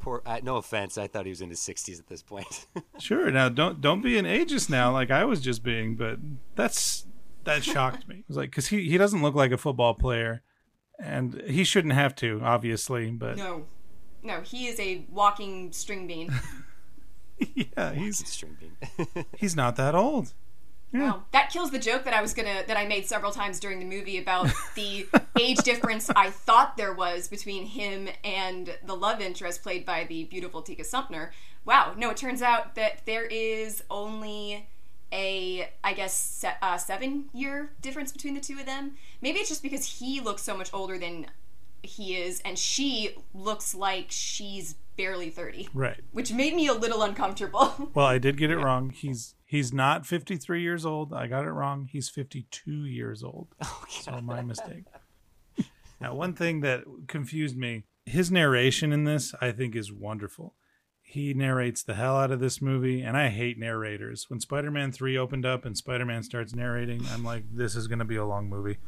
Poor, 0.00 0.22
uh, 0.24 0.40
no 0.42 0.56
offense, 0.56 0.96
I 0.96 1.06
thought 1.06 1.26
he 1.26 1.30
was 1.30 1.42
in 1.42 1.50
his 1.50 1.60
60s 1.60 1.98
at 1.98 2.06
this 2.08 2.22
point. 2.22 2.66
Sure. 2.98 3.30
Now 3.30 3.48
don't 3.48 3.80
don't 3.80 4.02
be 4.02 4.16
an 4.18 4.24
ageist 4.26 4.68
now 4.70 4.92
like 4.92 5.10
I 5.10 5.24
was 5.24 5.40
just 5.40 5.62
being, 5.62 5.96
but 5.96 6.18
that's 6.54 7.06
that 7.44 7.64
shocked 7.64 8.06
me. 8.08 8.16
It 8.18 8.24
was 8.28 8.36
like 8.36 8.52
cuz 8.52 8.68
he 8.68 8.88
he 8.88 8.96
doesn't 8.98 9.22
look 9.22 9.34
like 9.34 9.52
a 9.52 9.58
football 9.58 9.94
player 9.94 10.42
and 10.98 11.42
he 11.46 11.64
shouldn't 11.64 11.94
have 11.94 12.14
to, 12.16 12.40
obviously, 12.42 13.10
but 13.10 13.36
No. 13.36 13.66
No, 14.22 14.42
he 14.42 14.66
is 14.66 14.78
a 14.78 15.06
walking 15.10 15.72
string 15.72 16.06
bean. 16.06 16.30
yeah, 17.54 17.92
he's 17.94 18.26
String 18.28 18.56
bean. 18.60 19.24
he's 19.38 19.56
not 19.56 19.76
that 19.76 19.94
old. 19.94 20.34
Wow. 20.92 21.22
That 21.32 21.50
kills 21.50 21.70
the 21.70 21.78
joke 21.78 22.04
that 22.04 22.14
I 22.14 22.20
was 22.20 22.34
gonna 22.34 22.64
that 22.66 22.76
I 22.76 22.84
made 22.86 23.06
several 23.06 23.30
times 23.30 23.60
during 23.60 23.78
the 23.78 23.84
movie 23.84 24.18
about 24.18 24.48
the 24.74 25.06
age 25.38 25.58
difference 25.58 26.10
I 26.10 26.30
thought 26.30 26.76
there 26.76 26.92
was 26.92 27.28
between 27.28 27.66
him 27.66 28.08
and 28.24 28.76
the 28.84 28.96
love 28.96 29.20
interest 29.20 29.62
played 29.62 29.86
by 29.86 30.04
the 30.04 30.24
beautiful 30.24 30.62
Tika 30.62 30.84
Sumpter. 30.84 31.32
Wow, 31.64 31.94
no, 31.96 32.10
it 32.10 32.16
turns 32.16 32.42
out 32.42 32.74
that 32.74 33.06
there 33.06 33.24
is 33.24 33.84
only 33.90 34.68
a 35.12 35.70
I 35.84 35.92
guess 35.92 36.14
se- 36.16 36.56
uh, 36.60 36.76
seven 36.76 37.26
year 37.32 37.70
difference 37.80 38.10
between 38.12 38.34
the 38.34 38.40
two 38.40 38.58
of 38.58 38.66
them. 38.66 38.92
Maybe 39.20 39.38
it's 39.38 39.48
just 39.48 39.62
because 39.62 39.84
he 40.00 40.20
looks 40.20 40.42
so 40.42 40.56
much 40.56 40.70
older 40.72 40.98
than 40.98 41.26
he 41.82 42.16
is, 42.16 42.40
and 42.44 42.58
she 42.58 43.14
looks 43.32 43.74
like 43.74 44.06
she's 44.08 44.74
barely 45.00 45.30
thirty, 45.30 45.68
Right. 45.72 46.00
which 46.12 46.32
made 46.32 46.54
me 46.54 46.66
a 46.66 46.74
little 46.74 47.02
uncomfortable. 47.02 47.90
Well, 47.94 48.06
I 48.06 48.18
did 48.18 48.36
get 48.36 48.50
it 48.50 48.58
wrong. 48.58 48.90
He's 48.90 49.34
he's 49.46 49.72
not 49.72 50.06
53 50.06 50.60
years 50.62 50.84
old. 50.86 51.12
I 51.12 51.26
got 51.26 51.44
it 51.44 51.50
wrong. 51.50 51.88
He's 51.90 52.08
52 52.08 52.84
years 52.84 53.22
old. 53.22 53.48
Oh, 53.62 53.84
so 53.88 54.20
my 54.20 54.42
mistake. 54.42 54.84
Now, 56.00 56.14
one 56.14 56.34
thing 56.34 56.60
that 56.60 56.84
confused 57.08 57.56
me, 57.56 57.84
his 58.06 58.30
narration 58.30 58.92
in 58.92 59.04
this, 59.04 59.34
I 59.40 59.52
think, 59.52 59.76
is 59.76 59.92
wonderful. 59.92 60.54
He 61.02 61.34
narrates 61.34 61.82
the 61.82 61.94
hell 61.94 62.16
out 62.16 62.30
of 62.30 62.40
this 62.40 62.62
movie, 62.62 63.02
and 63.02 63.16
I 63.16 63.28
hate 63.28 63.58
narrators. 63.58 64.26
When 64.30 64.40
Spider 64.40 64.70
Man 64.70 64.92
3 64.92 65.18
opened 65.18 65.44
up 65.44 65.64
and 65.64 65.76
Spider 65.76 66.04
Man 66.06 66.22
starts 66.22 66.54
narrating, 66.54 67.02
I'm 67.12 67.24
like, 67.24 67.44
this 67.52 67.74
is 67.76 67.86
going 67.88 67.98
to 67.98 68.04
be 68.04 68.16
a 68.16 68.24
long 68.24 68.48
movie. 68.48 68.78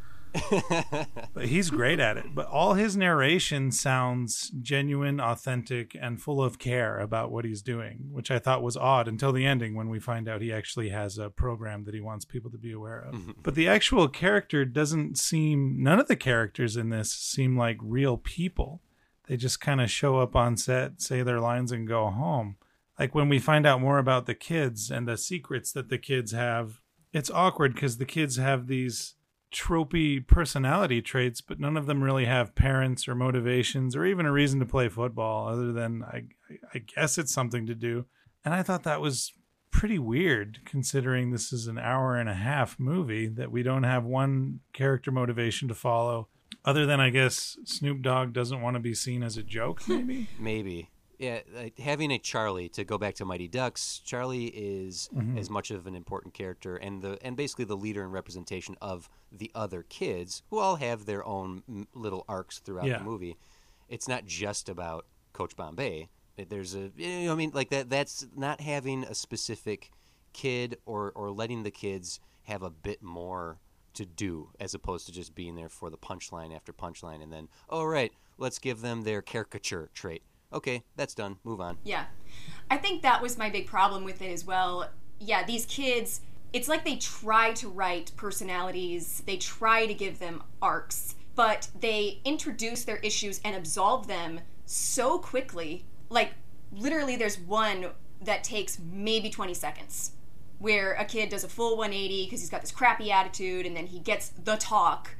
But 1.34 1.46
he's 1.46 1.70
great 1.70 2.00
at 2.00 2.16
it. 2.16 2.34
But 2.34 2.46
all 2.46 2.74
his 2.74 2.96
narration 2.96 3.70
sounds 3.70 4.50
genuine, 4.60 5.20
authentic, 5.20 5.96
and 6.00 6.20
full 6.20 6.42
of 6.42 6.58
care 6.58 6.98
about 6.98 7.30
what 7.30 7.44
he's 7.44 7.62
doing, 7.62 8.08
which 8.10 8.30
I 8.30 8.38
thought 8.38 8.62
was 8.62 8.76
odd 8.76 9.08
until 9.08 9.32
the 9.32 9.46
ending 9.46 9.74
when 9.74 9.88
we 9.88 10.00
find 10.00 10.28
out 10.28 10.42
he 10.42 10.52
actually 10.52 10.88
has 10.90 11.18
a 11.18 11.30
program 11.30 11.84
that 11.84 11.94
he 11.94 12.00
wants 12.00 12.24
people 12.24 12.50
to 12.50 12.58
be 12.58 12.72
aware 12.72 13.00
of. 13.00 13.14
Mm-hmm. 13.14 13.32
But 13.42 13.54
the 13.54 13.68
actual 13.68 14.08
character 14.08 14.64
doesn't 14.64 15.18
seem, 15.18 15.82
none 15.82 16.00
of 16.00 16.08
the 16.08 16.16
characters 16.16 16.76
in 16.76 16.90
this 16.90 17.12
seem 17.12 17.56
like 17.56 17.78
real 17.80 18.16
people. 18.16 18.80
They 19.28 19.36
just 19.36 19.60
kind 19.60 19.80
of 19.80 19.90
show 19.90 20.18
up 20.18 20.34
on 20.34 20.56
set, 20.56 21.00
say 21.00 21.22
their 21.22 21.40
lines, 21.40 21.72
and 21.72 21.86
go 21.86 22.10
home. 22.10 22.56
Like 22.98 23.14
when 23.14 23.28
we 23.28 23.38
find 23.38 23.66
out 23.66 23.80
more 23.80 23.98
about 23.98 24.26
the 24.26 24.34
kids 24.34 24.90
and 24.90 25.06
the 25.08 25.16
secrets 25.16 25.72
that 25.72 25.88
the 25.88 25.98
kids 25.98 26.32
have, 26.32 26.80
it's 27.12 27.30
awkward 27.30 27.74
because 27.74 27.98
the 27.98 28.04
kids 28.04 28.36
have 28.36 28.66
these 28.66 29.14
tropey 29.52 30.26
personality 30.26 31.02
traits, 31.02 31.40
but 31.40 31.60
none 31.60 31.76
of 31.76 31.86
them 31.86 32.02
really 32.02 32.24
have 32.24 32.54
parents 32.54 33.06
or 33.06 33.14
motivations 33.14 33.94
or 33.94 34.04
even 34.04 34.26
a 34.26 34.32
reason 34.32 34.58
to 34.60 34.66
play 34.66 34.88
football 34.88 35.48
other 35.48 35.72
than 35.72 36.02
I, 36.02 36.24
I 36.74 36.78
guess 36.78 37.18
it's 37.18 37.32
something 37.32 37.66
to 37.66 37.74
do. 37.74 38.06
And 38.44 38.54
I 38.54 38.62
thought 38.62 38.82
that 38.84 39.00
was 39.00 39.32
pretty 39.70 39.98
weird 39.98 40.60
considering 40.64 41.30
this 41.30 41.52
is 41.52 41.66
an 41.66 41.78
hour 41.78 42.16
and 42.16 42.28
a 42.28 42.34
half 42.34 42.78
movie 42.78 43.26
that 43.26 43.50
we 43.50 43.62
don't 43.62 43.84
have 43.84 44.04
one 44.04 44.60
character 44.72 45.10
motivation 45.10 45.68
to 45.68 45.74
follow 45.74 46.28
other 46.64 46.86
than 46.86 47.00
I 47.00 47.10
guess 47.10 47.56
Snoop 47.64 48.02
Dogg 48.02 48.32
doesn't 48.32 48.60
want 48.60 48.74
to 48.74 48.80
be 48.80 48.94
seen 48.94 49.22
as 49.22 49.36
a 49.36 49.42
joke 49.42 49.82
maybe. 49.88 50.28
Maybe. 50.38 50.90
Yeah, 51.22 51.38
like 51.54 51.78
having 51.78 52.10
a 52.10 52.18
Charlie 52.18 52.68
to 52.70 52.82
go 52.82 52.98
back 52.98 53.14
to 53.14 53.24
Mighty 53.24 53.46
Ducks, 53.46 54.00
Charlie 54.04 54.46
is 54.46 55.08
mm-hmm. 55.14 55.38
as 55.38 55.48
much 55.48 55.70
of 55.70 55.86
an 55.86 55.94
important 55.94 56.34
character 56.34 56.74
and 56.74 57.00
the 57.00 57.16
and 57.22 57.36
basically 57.36 57.64
the 57.64 57.76
leader 57.76 58.02
and 58.02 58.12
representation 58.12 58.74
of 58.82 59.08
the 59.30 59.48
other 59.54 59.84
kids 59.84 60.42
who 60.50 60.58
all 60.58 60.74
have 60.76 61.06
their 61.06 61.24
own 61.24 61.86
little 61.94 62.24
arcs 62.28 62.58
throughout 62.58 62.86
Yeah. 62.86 62.98
the 62.98 63.04
movie. 63.04 63.38
It's 63.88 64.08
not 64.08 64.26
just 64.26 64.68
about 64.68 65.06
Coach 65.32 65.54
Bombay. 65.54 66.08
There's 66.48 66.74
a 66.74 66.90
you 66.96 67.26
know, 67.26 67.32
I 67.32 67.36
mean 67.36 67.52
like 67.54 67.70
that 67.70 67.88
that's 67.88 68.26
not 68.34 68.60
having 68.60 69.04
a 69.04 69.14
specific 69.14 69.92
kid 70.32 70.78
or 70.86 71.12
or 71.14 71.30
letting 71.30 71.62
the 71.62 71.70
kids 71.70 72.18
have 72.44 72.64
a 72.64 72.70
bit 72.70 73.00
more 73.00 73.60
to 73.94 74.04
do 74.04 74.48
as 74.58 74.74
opposed 74.74 75.06
to 75.06 75.12
just 75.12 75.36
being 75.36 75.54
there 75.54 75.68
for 75.68 75.88
the 75.88 75.98
punchline 75.98 76.52
after 76.52 76.72
punchline 76.72 77.22
and 77.22 77.32
then 77.32 77.48
oh 77.70 77.84
right 77.84 78.10
let's 78.38 78.58
give 78.58 78.80
them 78.80 79.02
their 79.02 79.20
caricature 79.22 79.90
trait 79.94 80.22
okay 80.52 80.82
that's 80.96 81.14
done 81.14 81.36
move 81.44 81.60
on 81.60 81.78
Yeah. 81.84 82.04
I 82.72 82.78
think 82.78 83.02
that 83.02 83.20
was 83.20 83.36
my 83.36 83.50
big 83.50 83.66
problem 83.66 84.02
with 84.02 84.22
it 84.22 84.32
as 84.32 84.46
well. 84.46 84.88
Yeah, 85.20 85.44
these 85.44 85.66
kids, 85.66 86.22
it's 86.54 86.68
like 86.68 86.86
they 86.86 86.96
try 86.96 87.52
to 87.52 87.68
write 87.68 88.12
personalities, 88.16 89.22
they 89.26 89.36
try 89.36 89.84
to 89.84 89.92
give 89.92 90.18
them 90.18 90.42
arcs, 90.62 91.14
but 91.34 91.68
they 91.78 92.20
introduce 92.24 92.84
their 92.84 92.96
issues 92.96 93.40
and 93.44 93.54
absolve 93.54 94.06
them 94.06 94.40
so 94.64 95.18
quickly. 95.18 95.84
Like, 96.08 96.32
literally, 96.72 97.16
there's 97.16 97.38
one 97.38 97.88
that 98.22 98.42
takes 98.42 98.78
maybe 98.78 99.28
20 99.28 99.52
seconds 99.52 100.12
where 100.58 100.92
a 100.94 101.04
kid 101.04 101.28
does 101.28 101.44
a 101.44 101.48
full 101.48 101.76
180 101.76 102.24
because 102.24 102.40
he's 102.40 102.48
got 102.48 102.62
this 102.62 102.70
crappy 102.70 103.12
attitude 103.12 103.66
and 103.66 103.76
then 103.76 103.86
he 103.86 103.98
gets 103.98 104.30
the 104.30 104.56
talk 104.56 105.10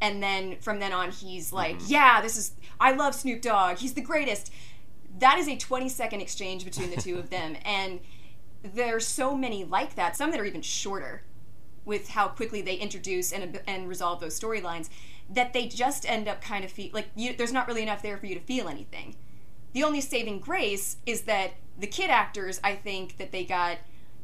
and 0.00 0.22
then 0.22 0.56
from 0.60 0.78
then 0.78 0.92
on 0.92 1.10
he's 1.10 1.48
mm-hmm. 1.48 1.56
like 1.56 1.76
yeah 1.86 2.20
this 2.20 2.36
is 2.36 2.52
i 2.80 2.92
love 2.92 3.14
snoop 3.14 3.42
dogg. 3.42 3.78
He's 3.78 3.94
the 3.94 4.00
greatest. 4.00 4.52
That 5.18 5.38
is 5.38 5.48
a 5.48 5.56
20 5.56 5.88
second 5.88 6.20
exchange 6.20 6.64
between 6.64 6.90
the 6.90 7.00
two 7.00 7.18
of 7.18 7.30
them. 7.30 7.56
And 7.64 8.00
there's 8.62 9.06
so 9.06 9.36
many 9.36 9.64
like 9.64 9.94
that 9.94 10.16
some 10.16 10.32
that 10.32 10.40
are 10.40 10.44
even 10.44 10.62
shorter 10.62 11.22
with 11.84 12.08
how 12.08 12.28
quickly 12.28 12.60
they 12.60 12.74
introduce 12.74 13.32
and, 13.32 13.60
and 13.66 13.88
resolve 13.88 14.20
those 14.20 14.38
storylines 14.38 14.88
that 15.30 15.52
they 15.52 15.68
just 15.68 16.08
end 16.10 16.26
up 16.26 16.40
kind 16.40 16.64
of 16.64 16.70
feel 16.70 16.90
like 16.92 17.08
you, 17.14 17.34
there's 17.36 17.52
not 17.52 17.68
really 17.68 17.82
enough 17.82 18.02
there 18.02 18.16
for 18.16 18.26
you 18.26 18.34
to 18.34 18.40
feel 18.40 18.68
anything. 18.68 19.14
The 19.74 19.84
only 19.84 20.00
saving 20.00 20.40
grace 20.40 20.96
is 21.06 21.22
that 21.22 21.52
the 21.78 21.86
kid 21.86 22.10
actors 22.10 22.60
i 22.64 22.74
think 22.74 23.16
that 23.18 23.32
they 23.32 23.44
got 23.44 23.78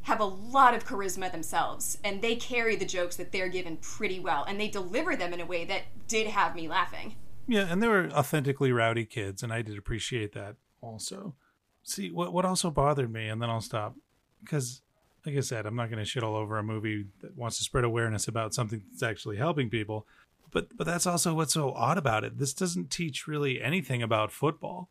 have 0.04 0.20
a 0.20 0.24
lot 0.24 0.74
of 0.74 0.86
charisma 0.86 1.30
themselves 1.30 1.98
and 2.02 2.22
they 2.22 2.36
carry 2.36 2.76
the 2.76 2.84
jokes 2.86 3.16
that 3.16 3.32
they're 3.32 3.48
given 3.48 3.76
pretty 3.78 4.20
well 4.20 4.44
and 4.44 4.58
they 4.60 4.68
deliver 4.68 5.16
them 5.16 5.32
in 5.32 5.40
a 5.40 5.46
way 5.46 5.64
that 5.64 5.82
did 6.08 6.26
have 6.26 6.54
me 6.54 6.68
laughing 6.68 7.14
Yeah, 7.46 7.66
and 7.70 7.82
they 7.82 7.88
were 7.88 8.08
authentically 8.12 8.72
rowdy 8.72 9.04
kids, 9.04 9.42
and 9.42 9.52
I 9.52 9.62
did 9.62 9.76
appreciate 9.76 10.32
that 10.32 10.56
also. 10.80 11.34
See, 11.82 12.10
what 12.10 12.32
what 12.32 12.46
also 12.46 12.70
bothered 12.70 13.12
me, 13.12 13.28
and 13.28 13.42
then 13.42 13.50
I'll 13.50 13.60
stop, 13.60 13.94
because, 14.42 14.80
like 15.26 15.36
I 15.36 15.40
said, 15.40 15.66
I'm 15.66 15.76
not 15.76 15.90
going 15.90 15.98
to 15.98 16.06
shit 16.06 16.22
all 16.22 16.36
over 16.36 16.56
a 16.56 16.62
movie 16.62 17.04
that 17.20 17.36
wants 17.36 17.58
to 17.58 17.64
spread 17.64 17.84
awareness 17.84 18.26
about 18.28 18.54
something 18.54 18.82
that's 18.90 19.02
actually 19.02 19.36
helping 19.36 19.68
people. 19.68 20.06
But 20.50 20.74
but 20.76 20.86
that's 20.86 21.06
also 21.06 21.34
what's 21.34 21.52
so 21.52 21.72
odd 21.72 21.98
about 21.98 22.24
it. 22.24 22.38
This 22.38 22.54
doesn't 22.54 22.90
teach 22.90 23.26
really 23.26 23.60
anything 23.60 24.02
about 24.02 24.32
football. 24.32 24.88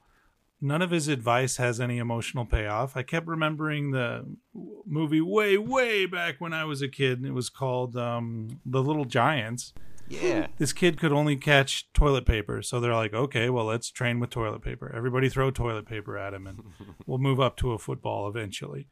None 0.63 0.81
of 0.81 0.91
his 0.91 1.09
advice 1.09 1.57
has 1.57 1.81
any 1.81 1.97
emotional 1.97 2.45
payoff. 2.45 2.95
I 2.95 3.03
kept 3.03 3.27
remembering 3.27 3.91
the 3.91 4.25
movie 4.85 5.21
way 5.21 5.57
way 5.57 6.05
back 6.05 6.39
when 6.39 6.53
I 6.53 6.63
was 6.63 6.81
a 6.81 6.87
kid, 6.87 7.19
and 7.19 7.27
it 7.27 7.33
was 7.33 7.49
called 7.49 7.97
um, 7.97 8.61
The 8.65 8.81
Little 8.81 9.05
Giants 9.05 9.73
yeah 10.09 10.47
this 10.57 10.73
kid 10.73 10.99
could 10.99 11.11
only 11.11 11.35
catch 11.35 11.91
toilet 11.93 12.25
paper. 12.25 12.61
So 12.61 12.79
they're 12.79 12.93
like, 12.93 13.13
okay, 13.13 13.49
well, 13.49 13.65
let's 13.65 13.89
train 13.89 14.19
with 14.19 14.29
toilet 14.29 14.61
paper. 14.61 14.91
Everybody 14.93 15.29
throw 15.29 15.51
toilet 15.51 15.85
paper 15.85 16.17
at 16.17 16.33
him, 16.33 16.47
and 16.47 16.59
we'll 17.05 17.17
move 17.17 17.39
up 17.39 17.57
to 17.57 17.71
a 17.71 17.79
football 17.79 18.27
eventually. 18.27 18.87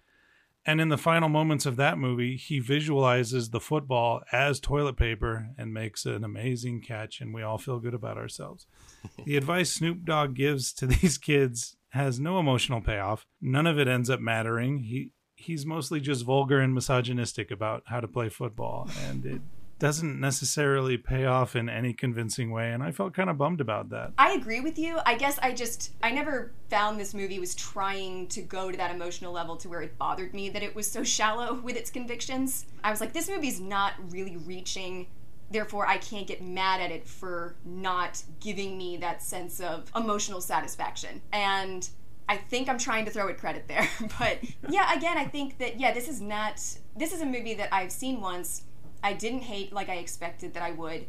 And 0.65 0.79
in 0.79 0.89
the 0.89 0.97
final 0.97 1.27
moments 1.27 1.65
of 1.65 1.75
that 1.77 1.97
movie, 1.97 2.37
he 2.37 2.59
visualizes 2.59 3.49
the 3.49 3.59
football 3.59 4.21
as 4.31 4.59
toilet 4.59 4.95
paper 4.95 5.49
and 5.57 5.73
makes 5.73 6.05
an 6.05 6.23
amazing 6.23 6.81
catch, 6.81 7.19
and 7.19 7.33
we 7.33 7.41
all 7.41 7.57
feel 7.57 7.79
good 7.79 7.95
about 7.95 8.17
ourselves. 8.17 8.67
the 9.25 9.37
advice 9.37 9.71
Snoop 9.71 10.05
Dogg 10.05 10.35
gives 10.35 10.71
to 10.73 10.85
these 10.85 11.17
kids 11.17 11.77
has 11.89 12.19
no 12.19 12.39
emotional 12.39 12.81
payoff. 12.81 13.25
None 13.41 13.67
of 13.67 13.79
it 13.79 13.87
ends 13.87 14.09
up 14.09 14.19
mattering. 14.19 14.79
He 14.79 15.11
he's 15.35 15.65
mostly 15.65 15.99
just 15.99 16.23
vulgar 16.23 16.59
and 16.59 16.73
misogynistic 16.73 17.49
about 17.49 17.83
how 17.87 17.99
to 17.99 18.07
play 18.07 18.29
football, 18.29 18.89
and 19.07 19.25
it 19.25 19.41
doesn't 19.81 20.19
necessarily 20.19 20.95
pay 20.95 21.25
off 21.25 21.55
in 21.55 21.67
any 21.67 21.91
convincing 21.91 22.51
way. 22.51 22.71
And 22.71 22.83
I 22.83 22.91
felt 22.91 23.15
kind 23.15 23.31
of 23.31 23.37
bummed 23.39 23.61
about 23.61 23.89
that. 23.89 24.13
I 24.15 24.33
agree 24.33 24.59
with 24.61 24.77
you. 24.77 24.99
I 25.07 25.15
guess 25.15 25.39
I 25.41 25.53
just 25.53 25.91
I 26.03 26.11
never 26.11 26.51
found 26.69 26.99
this 26.99 27.15
movie 27.15 27.39
was 27.39 27.55
trying 27.55 28.27
to 28.27 28.43
go 28.43 28.69
to 28.69 28.77
that 28.77 28.93
emotional 28.93 29.33
level 29.33 29.57
to 29.57 29.67
where 29.67 29.81
it 29.81 29.97
bothered 29.97 30.35
me 30.35 30.49
that 30.49 30.61
it 30.61 30.75
was 30.75 30.89
so 30.89 31.03
shallow 31.17 31.55
with 31.55 31.75
its 31.75 31.89
convictions. 31.89 32.67
I 32.83 32.91
was 32.91 33.01
like 33.01 33.11
this 33.11 33.27
movie's 33.27 33.59
not 33.59 33.93
really 34.11 34.37
reaching 34.37 35.07
therefore 35.49 35.87
I 35.87 35.97
can't 35.97 36.27
get 36.27 36.43
mad 36.43 36.79
at 36.79 36.91
it 36.91 37.07
for 37.07 37.55
not 37.65 38.23
giving 38.39 38.77
me 38.77 38.97
that 38.97 39.23
sense 39.23 39.59
of 39.59 39.91
emotional 39.95 40.41
satisfaction. 40.41 41.23
And 41.33 41.89
I 42.29 42.37
think 42.37 42.69
I'm 42.69 42.77
trying 42.77 43.05
to 43.05 43.11
throw 43.11 43.27
it 43.29 43.39
credit 43.39 43.67
there. 43.67 43.89
But 44.19 44.37
yeah, 44.69 44.95
again, 44.95 45.17
I 45.17 45.25
think 45.25 45.57
that 45.57 45.79
yeah, 45.79 45.91
this 45.91 46.07
is 46.07 46.21
not 46.21 46.63
this 46.95 47.13
is 47.13 47.21
a 47.21 47.25
movie 47.25 47.55
that 47.55 47.73
I've 47.73 47.91
seen 47.91 48.21
once. 48.21 48.61
I 49.03 49.13
didn't 49.13 49.41
hate 49.41 49.73
like 49.73 49.89
I 49.89 49.95
expected 49.95 50.53
that 50.53 50.63
I 50.63 50.71
would. 50.71 51.05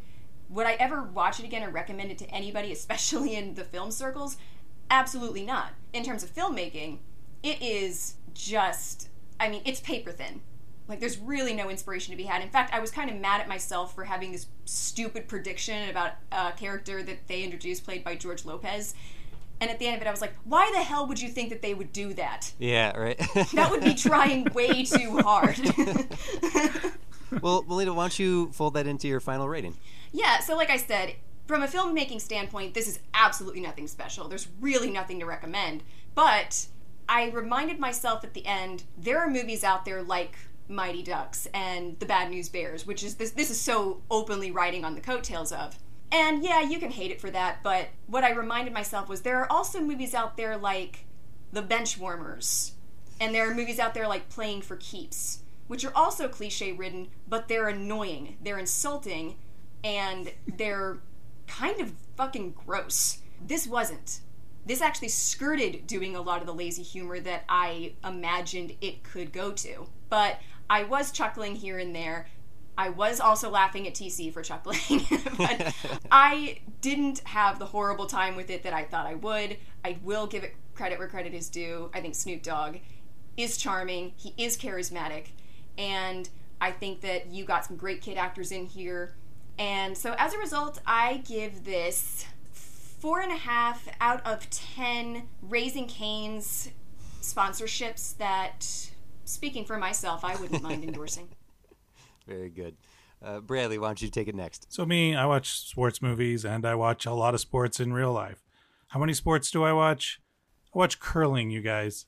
Would 0.49 0.67
I 0.67 0.73
ever 0.73 1.03
watch 1.03 1.39
it 1.39 1.45
again 1.45 1.63
or 1.63 1.69
recommend 1.69 2.11
it 2.11 2.17
to 2.19 2.29
anybody, 2.29 2.71
especially 2.73 3.35
in 3.35 3.55
the 3.55 3.63
film 3.63 3.91
circles? 3.91 4.37
Absolutely 4.89 5.43
not. 5.43 5.71
In 5.93 6.03
terms 6.03 6.23
of 6.23 6.33
filmmaking, 6.33 6.99
it 7.41 7.61
is 7.61 8.15
just, 8.33 9.09
I 9.39 9.49
mean, 9.49 9.61
it's 9.65 9.79
paper 9.79 10.11
thin. 10.11 10.41
Like, 10.87 10.99
there's 10.99 11.17
really 11.17 11.53
no 11.53 11.69
inspiration 11.69 12.11
to 12.11 12.17
be 12.17 12.23
had. 12.23 12.41
In 12.41 12.49
fact, 12.49 12.73
I 12.73 12.79
was 12.79 12.91
kind 12.91 13.09
of 13.09 13.15
mad 13.15 13.39
at 13.39 13.47
myself 13.47 13.95
for 13.95 14.03
having 14.03 14.33
this 14.33 14.47
stupid 14.65 15.29
prediction 15.29 15.89
about 15.89 16.11
a 16.31 16.51
character 16.51 17.01
that 17.03 17.27
they 17.27 17.43
introduced, 17.43 17.85
played 17.85 18.03
by 18.03 18.15
George 18.15 18.43
Lopez. 18.43 18.93
And 19.61 19.71
at 19.71 19.79
the 19.79 19.87
end 19.87 19.95
of 19.95 20.01
it, 20.01 20.07
I 20.07 20.11
was 20.11 20.19
like, 20.19 20.33
why 20.43 20.69
the 20.73 20.81
hell 20.81 21.07
would 21.07 21.21
you 21.21 21.29
think 21.29 21.49
that 21.49 21.61
they 21.61 21.73
would 21.73 21.93
do 21.93 22.13
that? 22.15 22.51
yeah 22.59 22.97
right 22.97 23.17
That 23.53 23.69
would 23.71 23.81
be 23.81 23.93
trying 23.95 24.45
way 24.53 24.83
too 24.83 25.19
hard. 25.19 25.57
well 27.41 27.63
Melina 27.67 27.93
why 27.93 28.03
don't 28.03 28.19
you 28.19 28.51
fold 28.51 28.73
that 28.75 28.87
into 28.87 29.07
your 29.07 29.19
final 29.19 29.47
rating 29.49 29.75
Yeah, 30.11 30.39
so 30.39 30.55
like 30.55 30.69
I 30.69 30.77
said, 30.77 31.15
from 31.47 31.63
a 31.63 31.67
filmmaking 31.67 32.21
standpoint, 32.21 32.73
this 32.73 32.87
is 32.87 32.99
absolutely 33.13 33.61
nothing 33.61 33.87
special. 33.87 34.27
There's 34.27 34.47
really 34.61 34.91
nothing 34.91 35.19
to 35.19 35.25
recommend. 35.25 35.83
But 36.15 36.67
I 37.09 37.29
reminded 37.31 37.79
myself 37.79 38.23
at 38.23 38.33
the 38.33 38.45
end, 38.45 38.83
there 38.97 39.19
are 39.19 39.29
movies 39.29 39.63
out 39.63 39.85
there 39.85 40.01
like 40.01 40.35
Mighty 40.69 41.03
Ducks 41.03 41.47
and 41.53 41.99
The 41.99 42.05
Bad 42.05 42.29
News 42.29 42.47
Bears, 42.49 42.85
which 42.87 43.03
is 43.03 43.15
this 43.15 43.31
this 43.31 43.49
is 43.49 43.59
so 43.59 44.01
openly 44.09 44.51
riding 44.51 44.85
on 44.85 44.95
the 44.95 45.01
coattails 45.01 45.51
of. 45.51 45.77
And 46.11 46.43
yeah, 46.43 46.61
you 46.61 46.77
can 46.77 46.91
hate 46.91 47.11
it 47.11 47.19
for 47.19 47.31
that, 47.31 47.63
but 47.63 47.87
what 48.05 48.23
I 48.23 48.31
reminded 48.31 48.73
myself 48.73 49.09
was 49.09 49.21
there 49.21 49.39
are 49.39 49.51
also 49.51 49.81
movies 49.81 50.13
out 50.13 50.37
there 50.37 50.55
like 50.57 51.05
The 51.51 51.63
Benchwarmers. 51.63 52.73
And 53.19 53.33
there 53.33 53.49
are 53.49 53.53
movies 53.53 53.79
out 53.79 53.93
there 53.93 54.07
like 54.07 54.29
Playing 54.29 54.61
for 54.61 54.75
Keeps, 54.75 55.39
which 55.67 55.85
are 55.85 55.95
also 55.95 56.27
cliche 56.27 56.71
ridden, 56.71 57.07
but 57.27 57.47
they're 57.47 57.67
annoying. 57.67 58.37
They're 58.43 58.59
insulting 58.59 59.35
and 59.83 60.31
they're 60.57 60.97
kind 61.47 61.79
of 61.81 61.93
fucking 62.15 62.55
gross. 62.65 63.19
this 63.45 63.67
wasn't. 63.67 64.21
This 64.65 64.81
actually 64.81 65.09
skirted 65.09 65.85
doing 65.87 66.15
a 66.15 66.21
lot 66.21 66.39
of 66.39 66.47
the 66.47 66.53
lazy 66.53 66.83
humor 66.83 67.19
that 67.19 67.43
I 67.49 67.93
imagined 68.03 68.75
it 68.79 69.03
could 69.03 69.33
go 69.33 69.51
to. 69.51 69.87
But 70.09 70.39
I 70.69 70.83
was 70.83 71.11
chuckling 71.11 71.55
here 71.55 71.79
and 71.79 71.93
there. 71.93 72.27
I 72.77 72.89
was 72.89 73.19
also 73.19 73.49
laughing 73.49 73.87
at 73.87 73.93
TC 73.93 74.33
for 74.33 74.41
chuckling, 74.41 75.05
but 75.37 75.75
I 76.11 76.59
didn't 76.81 77.19
have 77.25 77.59
the 77.59 77.65
horrible 77.65 78.07
time 78.07 78.35
with 78.35 78.49
it 78.49 78.63
that 78.63 78.73
I 78.73 78.83
thought 78.83 79.05
I 79.05 79.15
would. 79.15 79.57
I 79.85 79.97
will 80.01 80.25
give 80.27 80.43
it 80.43 80.55
credit 80.73 80.97
where 80.97 81.07
credit 81.07 81.33
is 81.33 81.49
due. 81.49 81.91
I 81.93 82.01
think 82.01 82.15
Snoop 82.15 82.41
Dogg 82.41 82.77
is 83.37 83.57
charming, 83.57 84.13
he 84.15 84.33
is 84.37 84.57
charismatic, 84.57 85.27
and 85.77 86.29
I 86.61 86.71
think 86.71 87.01
that 87.01 87.27
you 87.27 87.45
got 87.45 87.65
some 87.65 87.75
great 87.75 88.01
kid 88.01 88.17
actors 88.17 88.51
in 88.51 88.65
here. 88.65 89.15
And 89.59 89.97
so 89.97 90.15
as 90.17 90.33
a 90.33 90.37
result, 90.37 90.79
I 90.85 91.17
give 91.27 91.63
this 91.65 92.25
four 92.51 93.19
and 93.19 93.31
a 93.31 93.37
half 93.37 93.87
out 93.99 94.25
of 94.25 94.49
ten 94.49 95.27
Raising 95.41 95.87
Cane's 95.87 96.69
sponsorships 97.21 98.17
that, 98.17 98.89
speaking 99.25 99.65
for 99.65 99.77
myself, 99.77 100.23
I 100.23 100.35
wouldn't 100.35 100.63
mind 100.63 100.83
endorsing. 100.87 101.29
Very 102.27 102.49
good. 102.49 102.77
Uh, 103.23 103.39
Bradley, 103.39 103.77
why 103.77 103.87
don't 103.87 104.01
you 104.01 104.09
take 104.09 104.27
it 104.27 104.35
next? 104.35 104.67
So 104.69 104.85
me, 104.85 105.15
I 105.15 105.25
watch 105.25 105.67
sports 105.67 106.01
movies 106.01 106.43
and 106.45 106.65
I 106.65 106.75
watch 106.75 107.05
a 107.05 107.13
lot 107.13 107.33
of 107.33 107.39
sports 107.39 107.79
in 107.79 107.93
real 107.93 108.11
life. 108.11 108.43
How 108.89 108.99
many 108.99 109.13
sports 109.13 109.49
do 109.49 109.63
I 109.63 109.73
watch? 109.73 110.19
I 110.73 110.77
watch 110.77 110.99
curling, 110.99 111.51
you 111.51 111.61
guys. 111.61 112.05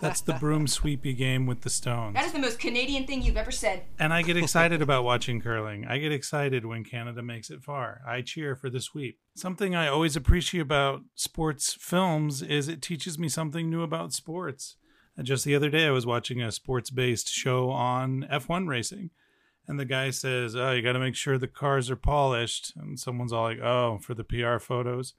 That's 0.00 0.20
the 0.20 0.34
broom 0.34 0.68
sweepy 0.68 1.14
game 1.14 1.46
with 1.46 1.62
the 1.62 1.70
stones. 1.70 2.14
That 2.14 2.24
is 2.24 2.32
the 2.32 2.38
most 2.38 2.60
Canadian 2.60 3.06
thing 3.06 3.22
you've 3.22 3.36
ever 3.36 3.50
said. 3.50 3.82
And 3.98 4.14
I 4.14 4.22
get 4.22 4.36
excited 4.36 4.80
about 4.80 5.02
watching 5.02 5.40
curling. 5.40 5.84
I 5.86 5.98
get 5.98 6.12
excited 6.12 6.64
when 6.64 6.84
Canada 6.84 7.22
makes 7.22 7.50
it 7.50 7.62
far. 7.62 8.02
I 8.06 8.20
cheer 8.20 8.54
for 8.54 8.70
the 8.70 8.80
sweep. 8.80 9.18
Something 9.34 9.74
I 9.74 9.88
always 9.88 10.14
appreciate 10.14 10.60
about 10.60 11.02
sports 11.16 11.72
films 11.72 12.40
is 12.40 12.68
it 12.68 12.82
teaches 12.82 13.18
me 13.18 13.28
something 13.28 13.68
new 13.68 13.82
about 13.82 14.12
sports. 14.12 14.76
And 15.16 15.26
just 15.26 15.44
the 15.44 15.56
other 15.56 15.70
day, 15.70 15.86
I 15.86 15.90
was 15.90 16.06
watching 16.06 16.40
a 16.40 16.52
sports 16.52 16.90
based 16.90 17.28
show 17.28 17.70
on 17.70 18.28
F1 18.30 18.68
racing. 18.68 19.10
And 19.66 19.80
the 19.80 19.84
guy 19.84 20.10
says, 20.10 20.54
Oh, 20.54 20.70
you 20.70 20.82
got 20.82 20.92
to 20.92 21.00
make 21.00 21.16
sure 21.16 21.36
the 21.36 21.48
cars 21.48 21.90
are 21.90 21.96
polished. 21.96 22.74
And 22.76 22.98
someone's 22.98 23.32
all 23.32 23.44
like, 23.44 23.60
Oh, 23.60 23.98
for 24.00 24.14
the 24.14 24.24
PR 24.24 24.58
photos. 24.58 25.14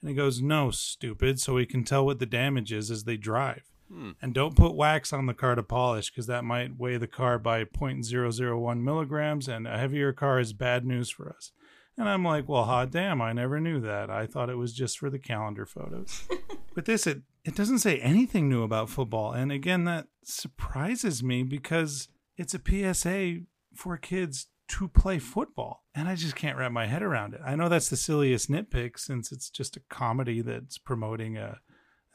And 0.00 0.10
he 0.10 0.16
goes, 0.16 0.40
No, 0.40 0.70
stupid, 0.70 1.40
so 1.40 1.54
we 1.54 1.66
can 1.66 1.84
tell 1.84 2.04
what 2.04 2.18
the 2.18 2.26
damage 2.26 2.72
is 2.72 2.90
as 2.90 3.04
they 3.04 3.16
drive. 3.16 3.70
Hmm. 3.90 4.12
And 4.22 4.32
don't 4.32 4.56
put 4.56 4.74
wax 4.74 5.12
on 5.12 5.26
the 5.26 5.34
car 5.34 5.54
to 5.54 5.62
polish 5.62 6.10
because 6.10 6.26
that 6.26 6.44
might 6.44 6.78
weigh 6.78 6.96
the 6.96 7.06
car 7.06 7.38
by 7.38 7.64
0.001 7.64 8.80
milligrams, 8.80 9.48
and 9.48 9.66
a 9.66 9.78
heavier 9.78 10.12
car 10.12 10.38
is 10.38 10.52
bad 10.52 10.84
news 10.84 11.10
for 11.10 11.28
us. 11.28 11.52
And 11.96 12.08
I'm 12.08 12.24
like, 12.24 12.48
well, 12.48 12.64
hot 12.64 12.92
damn, 12.92 13.20
I 13.20 13.32
never 13.32 13.60
knew 13.60 13.80
that. 13.80 14.08
I 14.08 14.26
thought 14.26 14.48
it 14.48 14.56
was 14.56 14.72
just 14.72 14.98
for 14.98 15.10
the 15.10 15.18
calendar 15.18 15.66
photos. 15.66 16.26
but 16.74 16.86
this, 16.86 17.06
it, 17.06 17.22
it 17.44 17.54
doesn't 17.54 17.80
say 17.80 17.98
anything 17.98 18.48
new 18.48 18.62
about 18.62 18.88
football. 18.88 19.32
And 19.32 19.50
again, 19.52 19.84
that 19.84 20.06
surprises 20.24 21.22
me 21.22 21.42
because 21.42 22.08
it's 22.38 22.54
a 22.54 22.94
PSA 22.94 23.40
for 23.74 23.96
kids 23.96 24.46
to 24.70 24.88
play 24.88 25.18
football. 25.18 25.84
And 25.94 26.08
I 26.08 26.14
just 26.14 26.36
can't 26.36 26.56
wrap 26.56 26.72
my 26.72 26.86
head 26.86 27.02
around 27.02 27.34
it. 27.34 27.40
I 27.44 27.56
know 27.56 27.68
that's 27.68 27.90
the 27.90 27.96
silliest 27.96 28.50
nitpick 28.50 28.98
since 28.98 29.32
it's 29.32 29.50
just 29.50 29.76
a 29.76 29.82
comedy 29.90 30.40
that's 30.40 30.78
promoting 30.78 31.36
a 31.36 31.58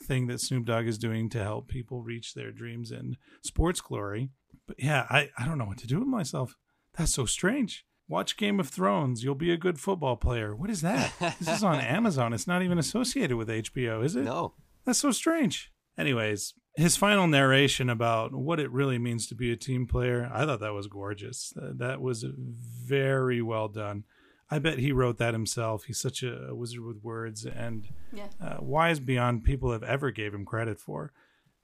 thing 0.01 0.27
that 0.27 0.41
Snoop 0.41 0.65
Dogg 0.65 0.87
is 0.87 0.97
doing 0.97 1.29
to 1.29 1.43
help 1.43 1.67
people 1.67 2.01
reach 2.01 2.33
their 2.33 2.51
dreams 2.51 2.91
in 2.91 3.17
sports 3.41 3.81
glory. 3.81 4.29
But 4.67 4.77
yeah, 4.79 5.05
I, 5.09 5.29
I 5.37 5.45
don't 5.45 5.57
know 5.57 5.65
what 5.65 5.77
to 5.79 5.87
do 5.87 5.99
with 5.99 6.07
myself. 6.07 6.55
That's 6.97 7.13
so 7.13 7.25
strange. 7.25 7.85
Watch 8.07 8.37
Game 8.37 8.59
of 8.59 8.69
Thrones. 8.69 9.23
You'll 9.23 9.35
be 9.35 9.51
a 9.51 9.57
good 9.57 9.79
football 9.79 10.15
player. 10.15 10.55
What 10.55 10.69
is 10.69 10.81
that? 10.81 11.11
this 11.39 11.49
is 11.49 11.63
on 11.63 11.75
Amazon. 11.79 12.33
It's 12.33 12.47
not 12.47 12.61
even 12.61 12.77
associated 12.77 13.35
with 13.35 13.49
HBO, 13.49 14.03
is 14.03 14.15
it? 14.15 14.23
No. 14.23 14.53
That's 14.85 14.99
so 14.99 15.11
strange. 15.11 15.71
Anyways, 15.97 16.53
his 16.75 16.97
final 16.97 17.27
narration 17.27 17.89
about 17.89 18.33
what 18.33 18.59
it 18.59 18.69
really 18.71 18.97
means 18.97 19.27
to 19.27 19.35
be 19.35 19.51
a 19.51 19.55
team 19.55 19.87
player, 19.87 20.29
I 20.33 20.45
thought 20.45 20.59
that 20.59 20.73
was 20.73 20.87
gorgeous. 20.87 21.53
That 21.55 22.01
was 22.01 22.25
very 22.35 23.41
well 23.41 23.67
done. 23.69 24.03
I 24.51 24.59
bet 24.59 24.77
he 24.79 24.91
wrote 24.91 25.17
that 25.17 25.33
himself. 25.33 25.85
He's 25.85 25.99
such 25.99 26.21
a 26.21 26.49
wizard 26.53 26.83
with 26.83 27.01
words 27.03 27.45
and 27.45 27.87
Yeah. 28.13 28.27
uh, 28.41 28.57
wise 28.59 28.99
beyond 28.99 29.43
people 29.43 29.71
have 29.71 29.83
ever 29.83 30.11
gave 30.11 30.33
him 30.33 30.45
credit 30.45 30.79
for. 30.79 31.13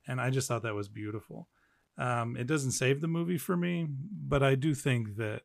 And 0.08 0.20
I 0.20 0.30
just 0.32 0.48
thought 0.48 0.64
that 0.64 0.74
was 0.76 0.88
beautiful. 0.88 1.48
Um, 1.98 2.36
it 2.36 2.48
doesn't 2.48 2.72
save 2.72 3.02
the 3.02 3.08
movie 3.08 3.38
for 3.38 3.56
me, 3.56 3.86
but 3.90 4.42
I 4.42 4.56
do 4.56 4.74
think 4.74 5.18
that 5.18 5.44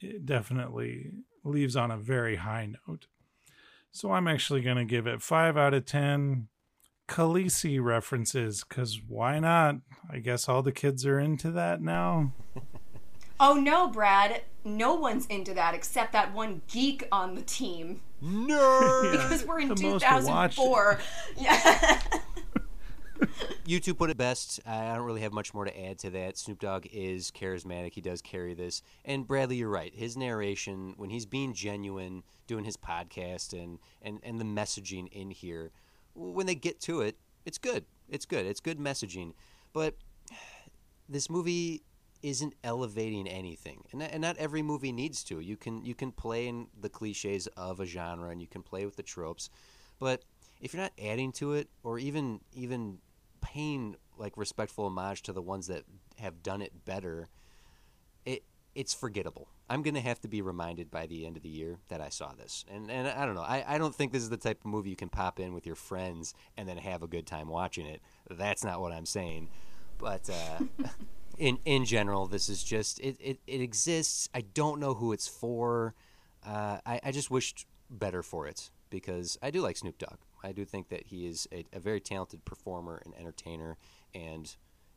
it 0.00 0.26
definitely 0.26 1.10
leaves 1.42 1.74
on 1.74 1.90
a 1.90 1.96
very 1.96 2.36
high 2.36 2.68
note. 2.86 3.06
So 3.90 4.12
I'm 4.12 4.28
actually 4.28 4.60
going 4.60 4.76
to 4.76 4.84
give 4.84 5.06
it 5.06 5.22
five 5.22 5.56
out 5.56 5.74
of 5.74 5.86
10 5.86 6.48
Khaleesi 7.08 7.82
references 7.82 8.64
because 8.68 9.00
why 9.06 9.38
not? 9.38 9.76
I 10.10 10.18
guess 10.18 10.48
all 10.48 10.62
the 10.62 10.72
kids 10.72 11.06
are 11.06 11.18
into 11.18 11.50
that 11.52 11.80
now. 11.80 12.32
Oh 13.38 13.52
no, 13.54 13.88
Brad. 13.88 14.42
No 14.64 14.94
one's 14.94 15.26
into 15.26 15.52
that 15.52 15.74
except 15.74 16.12
that 16.14 16.32
one 16.32 16.62
geek 16.68 17.06
on 17.12 17.34
the 17.34 17.42
team. 17.42 18.00
Nerd. 18.24 19.12
Because 19.12 19.44
we're 19.44 19.60
in 19.60 19.68
The 19.68 19.74
2004. 19.74 20.98
Yeah. 21.36 22.02
you 23.66 23.78
two 23.80 23.94
put 23.94 24.08
it 24.10 24.16
best. 24.16 24.60
I 24.66 24.94
don't 24.94 25.04
really 25.04 25.20
have 25.20 25.32
much 25.34 25.52
more 25.52 25.64
to 25.66 25.84
add 25.86 25.98
to 26.00 26.10
that. 26.10 26.38
Snoop 26.38 26.60
Dogg 26.60 26.86
is 26.92 27.30
charismatic. 27.30 27.92
He 27.92 28.00
does 28.00 28.22
carry 28.22 28.54
this. 28.54 28.82
And 29.04 29.26
Bradley, 29.26 29.56
you're 29.56 29.68
right. 29.68 29.94
His 29.94 30.16
narration, 30.16 30.94
when 30.96 31.10
he's 31.10 31.26
being 31.26 31.52
genuine, 31.52 32.22
doing 32.46 32.64
his 32.64 32.76
podcast 32.76 33.52
and, 33.52 33.78
and, 34.00 34.20
and 34.22 34.40
the 34.40 34.44
messaging 34.44 35.08
in 35.12 35.30
here, 35.30 35.72
when 36.16 36.46
they 36.46 36.54
get 36.54 36.80
to 36.82 37.00
it, 37.02 37.16
it's 37.44 37.58
good. 37.58 37.84
It's 38.08 38.26
good. 38.26 38.46
It's 38.46 38.60
good 38.60 38.78
messaging. 38.78 39.32
But 39.72 39.94
this 41.08 41.30
movie 41.30 41.82
isn't 42.22 42.54
elevating 42.64 43.28
anything, 43.28 43.84
and, 43.92 44.02
and 44.02 44.20
not 44.20 44.36
every 44.38 44.62
movie 44.62 44.92
needs 44.92 45.22
to. 45.24 45.40
You 45.40 45.56
can 45.56 45.84
you 45.84 45.94
can 45.94 46.10
play 46.10 46.48
in 46.48 46.66
the 46.80 46.88
cliches 46.88 47.46
of 47.56 47.78
a 47.80 47.86
genre, 47.86 48.30
and 48.30 48.40
you 48.40 48.48
can 48.48 48.62
play 48.62 48.84
with 48.84 48.96
the 48.96 49.02
tropes, 49.02 49.50
but 49.98 50.24
if 50.60 50.72
you're 50.72 50.82
not 50.82 50.92
adding 51.02 51.32
to 51.32 51.52
it, 51.52 51.68
or 51.84 51.98
even 51.98 52.40
even 52.52 52.98
paying 53.40 53.96
like 54.18 54.36
respectful 54.36 54.86
homage 54.86 55.22
to 55.22 55.32
the 55.32 55.42
ones 55.42 55.66
that 55.66 55.84
have 56.18 56.42
done 56.42 56.62
it 56.62 56.84
better, 56.84 57.28
it 58.24 58.42
it's 58.76 58.94
forgettable. 58.94 59.48
I'm 59.68 59.82
gonna 59.82 60.00
have 60.00 60.20
to 60.20 60.28
be 60.28 60.42
reminded 60.42 60.90
by 60.90 61.06
the 61.06 61.26
end 61.26 61.36
of 61.36 61.42
the 61.42 61.48
year 61.48 61.78
that 61.88 62.00
I 62.00 62.10
saw 62.10 62.32
this, 62.34 62.64
and 62.70 62.90
and 62.90 63.08
I 63.08 63.26
don't 63.26 63.34
know. 63.34 63.42
I, 63.42 63.64
I 63.66 63.78
don't 63.78 63.94
think 63.94 64.12
this 64.12 64.22
is 64.22 64.30
the 64.30 64.36
type 64.36 64.60
of 64.60 64.66
movie 64.66 64.90
you 64.90 64.96
can 64.96 65.08
pop 65.08 65.40
in 65.40 65.54
with 65.54 65.66
your 65.66 65.74
friends 65.74 66.34
and 66.56 66.68
then 66.68 66.76
have 66.76 67.02
a 67.02 67.08
good 67.08 67.26
time 67.26 67.48
watching 67.48 67.86
it. 67.86 68.00
That's 68.30 68.62
not 68.62 68.80
what 68.80 68.92
I'm 68.92 69.06
saying, 69.06 69.48
but. 69.98 70.30
Uh, 70.30 70.64
in 71.38 71.58
in 71.64 71.84
general, 71.84 72.26
this 72.26 72.48
is 72.48 72.62
just 72.62 72.98
it, 73.00 73.16
it, 73.20 73.38
it 73.46 73.60
exists. 73.60 74.28
I 74.34 74.42
don't 74.42 74.80
know 74.80 74.94
who 74.94 75.12
it's 75.12 75.28
for. 75.28 75.94
Uh, 76.44 76.78
I, 76.86 77.00
I 77.04 77.12
just 77.12 77.30
wished 77.30 77.66
better 77.90 78.22
for 78.22 78.46
it 78.46 78.70
because 78.90 79.38
I 79.42 79.50
do 79.50 79.60
like 79.60 79.76
Snoop 79.76 79.98
Dogg. 79.98 80.18
I 80.42 80.52
do 80.52 80.64
think 80.64 80.88
that 80.90 81.06
he 81.06 81.26
is 81.26 81.48
a, 81.52 81.64
a 81.72 81.80
very 81.80 82.00
talented 82.00 82.44
performer 82.44 83.02
and 83.04 83.14
entertainer, 83.18 83.76
and 84.14 84.54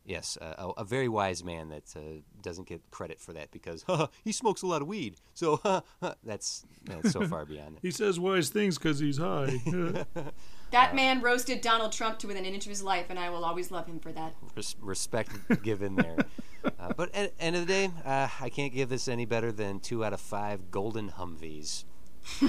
yes, 0.10 0.38
a, 0.41 0.72
a 0.78 0.84
very 0.84 1.08
wise 1.08 1.43
man 1.43 1.69
that 1.69 1.84
uh, 1.95 2.00
doesn't 2.41 2.67
get 2.67 2.82
credit 2.91 3.19
for 3.22 3.32
that 3.34 3.52
because 3.52 3.86
he 4.24 4.32
smokes 4.32 4.63
a 4.63 4.67
lot 4.67 4.82
of 4.82 4.88
weed. 4.88 5.15
So 5.34 5.62
that's 6.24 6.65
that's 6.84 7.12
so 7.12 7.26
far 7.28 7.45
beyond 7.45 7.76
it. 7.78 7.80
He 7.82 7.91
says 7.91 8.19
wise 8.19 8.50
things 8.50 8.78
because 8.78 9.00
he's 9.00 9.17
high. 9.17 9.62
that 10.72 10.95
man 10.95 11.22
roasted 11.22 11.62
Donald 11.62 11.91
Trump 11.91 12.19
to 12.19 12.28
within 12.28 12.45
an 12.45 12.54
inch 12.54 12.65
of 12.65 12.72
his 12.72 12.84
life, 12.84 13.06
and 13.10 13.19
I 13.19 13.30
will 13.30 13.45
always 13.45 13.72
love 13.72 13.86
him 13.86 14.00
for 14.00 14.12
that. 14.12 14.34
Res- 14.56 14.76
respect 14.82 15.63
given 15.63 15.95
there. 15.95 16.17
Uh, 16.65 16.91
but 16.98 17.13
at 17.15 17.38
the 17.38 17.43
end 17.43 17.56
of 17.56 17.67
the 17.67 17.74
day, 17.74 17.91
uh, 18.04 18.28
I 18.41 18.50
can't 18.50 18.74
give 18.74 18.89
this 18.89 19.08
any 19.08 19.26
better 19.26 19.52
than 19.52 19.80
two 19.80 20.04
out 20.04 20.12
of 20.13 20.19
five 20.19 20.72
golden 20.72 21.12
Humvees. 21.12 21.86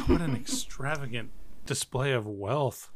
what 0.07 0.21
an 0.21 0.35
extravagant 0.35 1.31
display 1.67 2.13
of 2.13 2.27
wealth. 2.27 2.91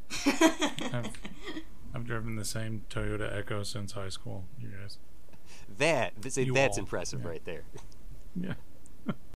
I've, 1.95 2.01
I've 2.01 2.07
driven 2.07 2.37
the 2.37 2.45
same 2.45 2.83
Toyota 2.91 3.35
Echo 3.35 3.63
since 3.63 3.93
high 3.93 4.09
school, 4.09 4.45
you 4.61 4.69
guys. 4.69 4.99
That 5.79 6.13
see, 6.33 6.45
You 6.45 6.53
that's 6.53 6.79
all, 6.79 6.85
impressive 6.85 7.21
yeah. 7.23 7.29
right 7.29 7.45
there. 7.45 7.63
Yeah. 8.35 8.55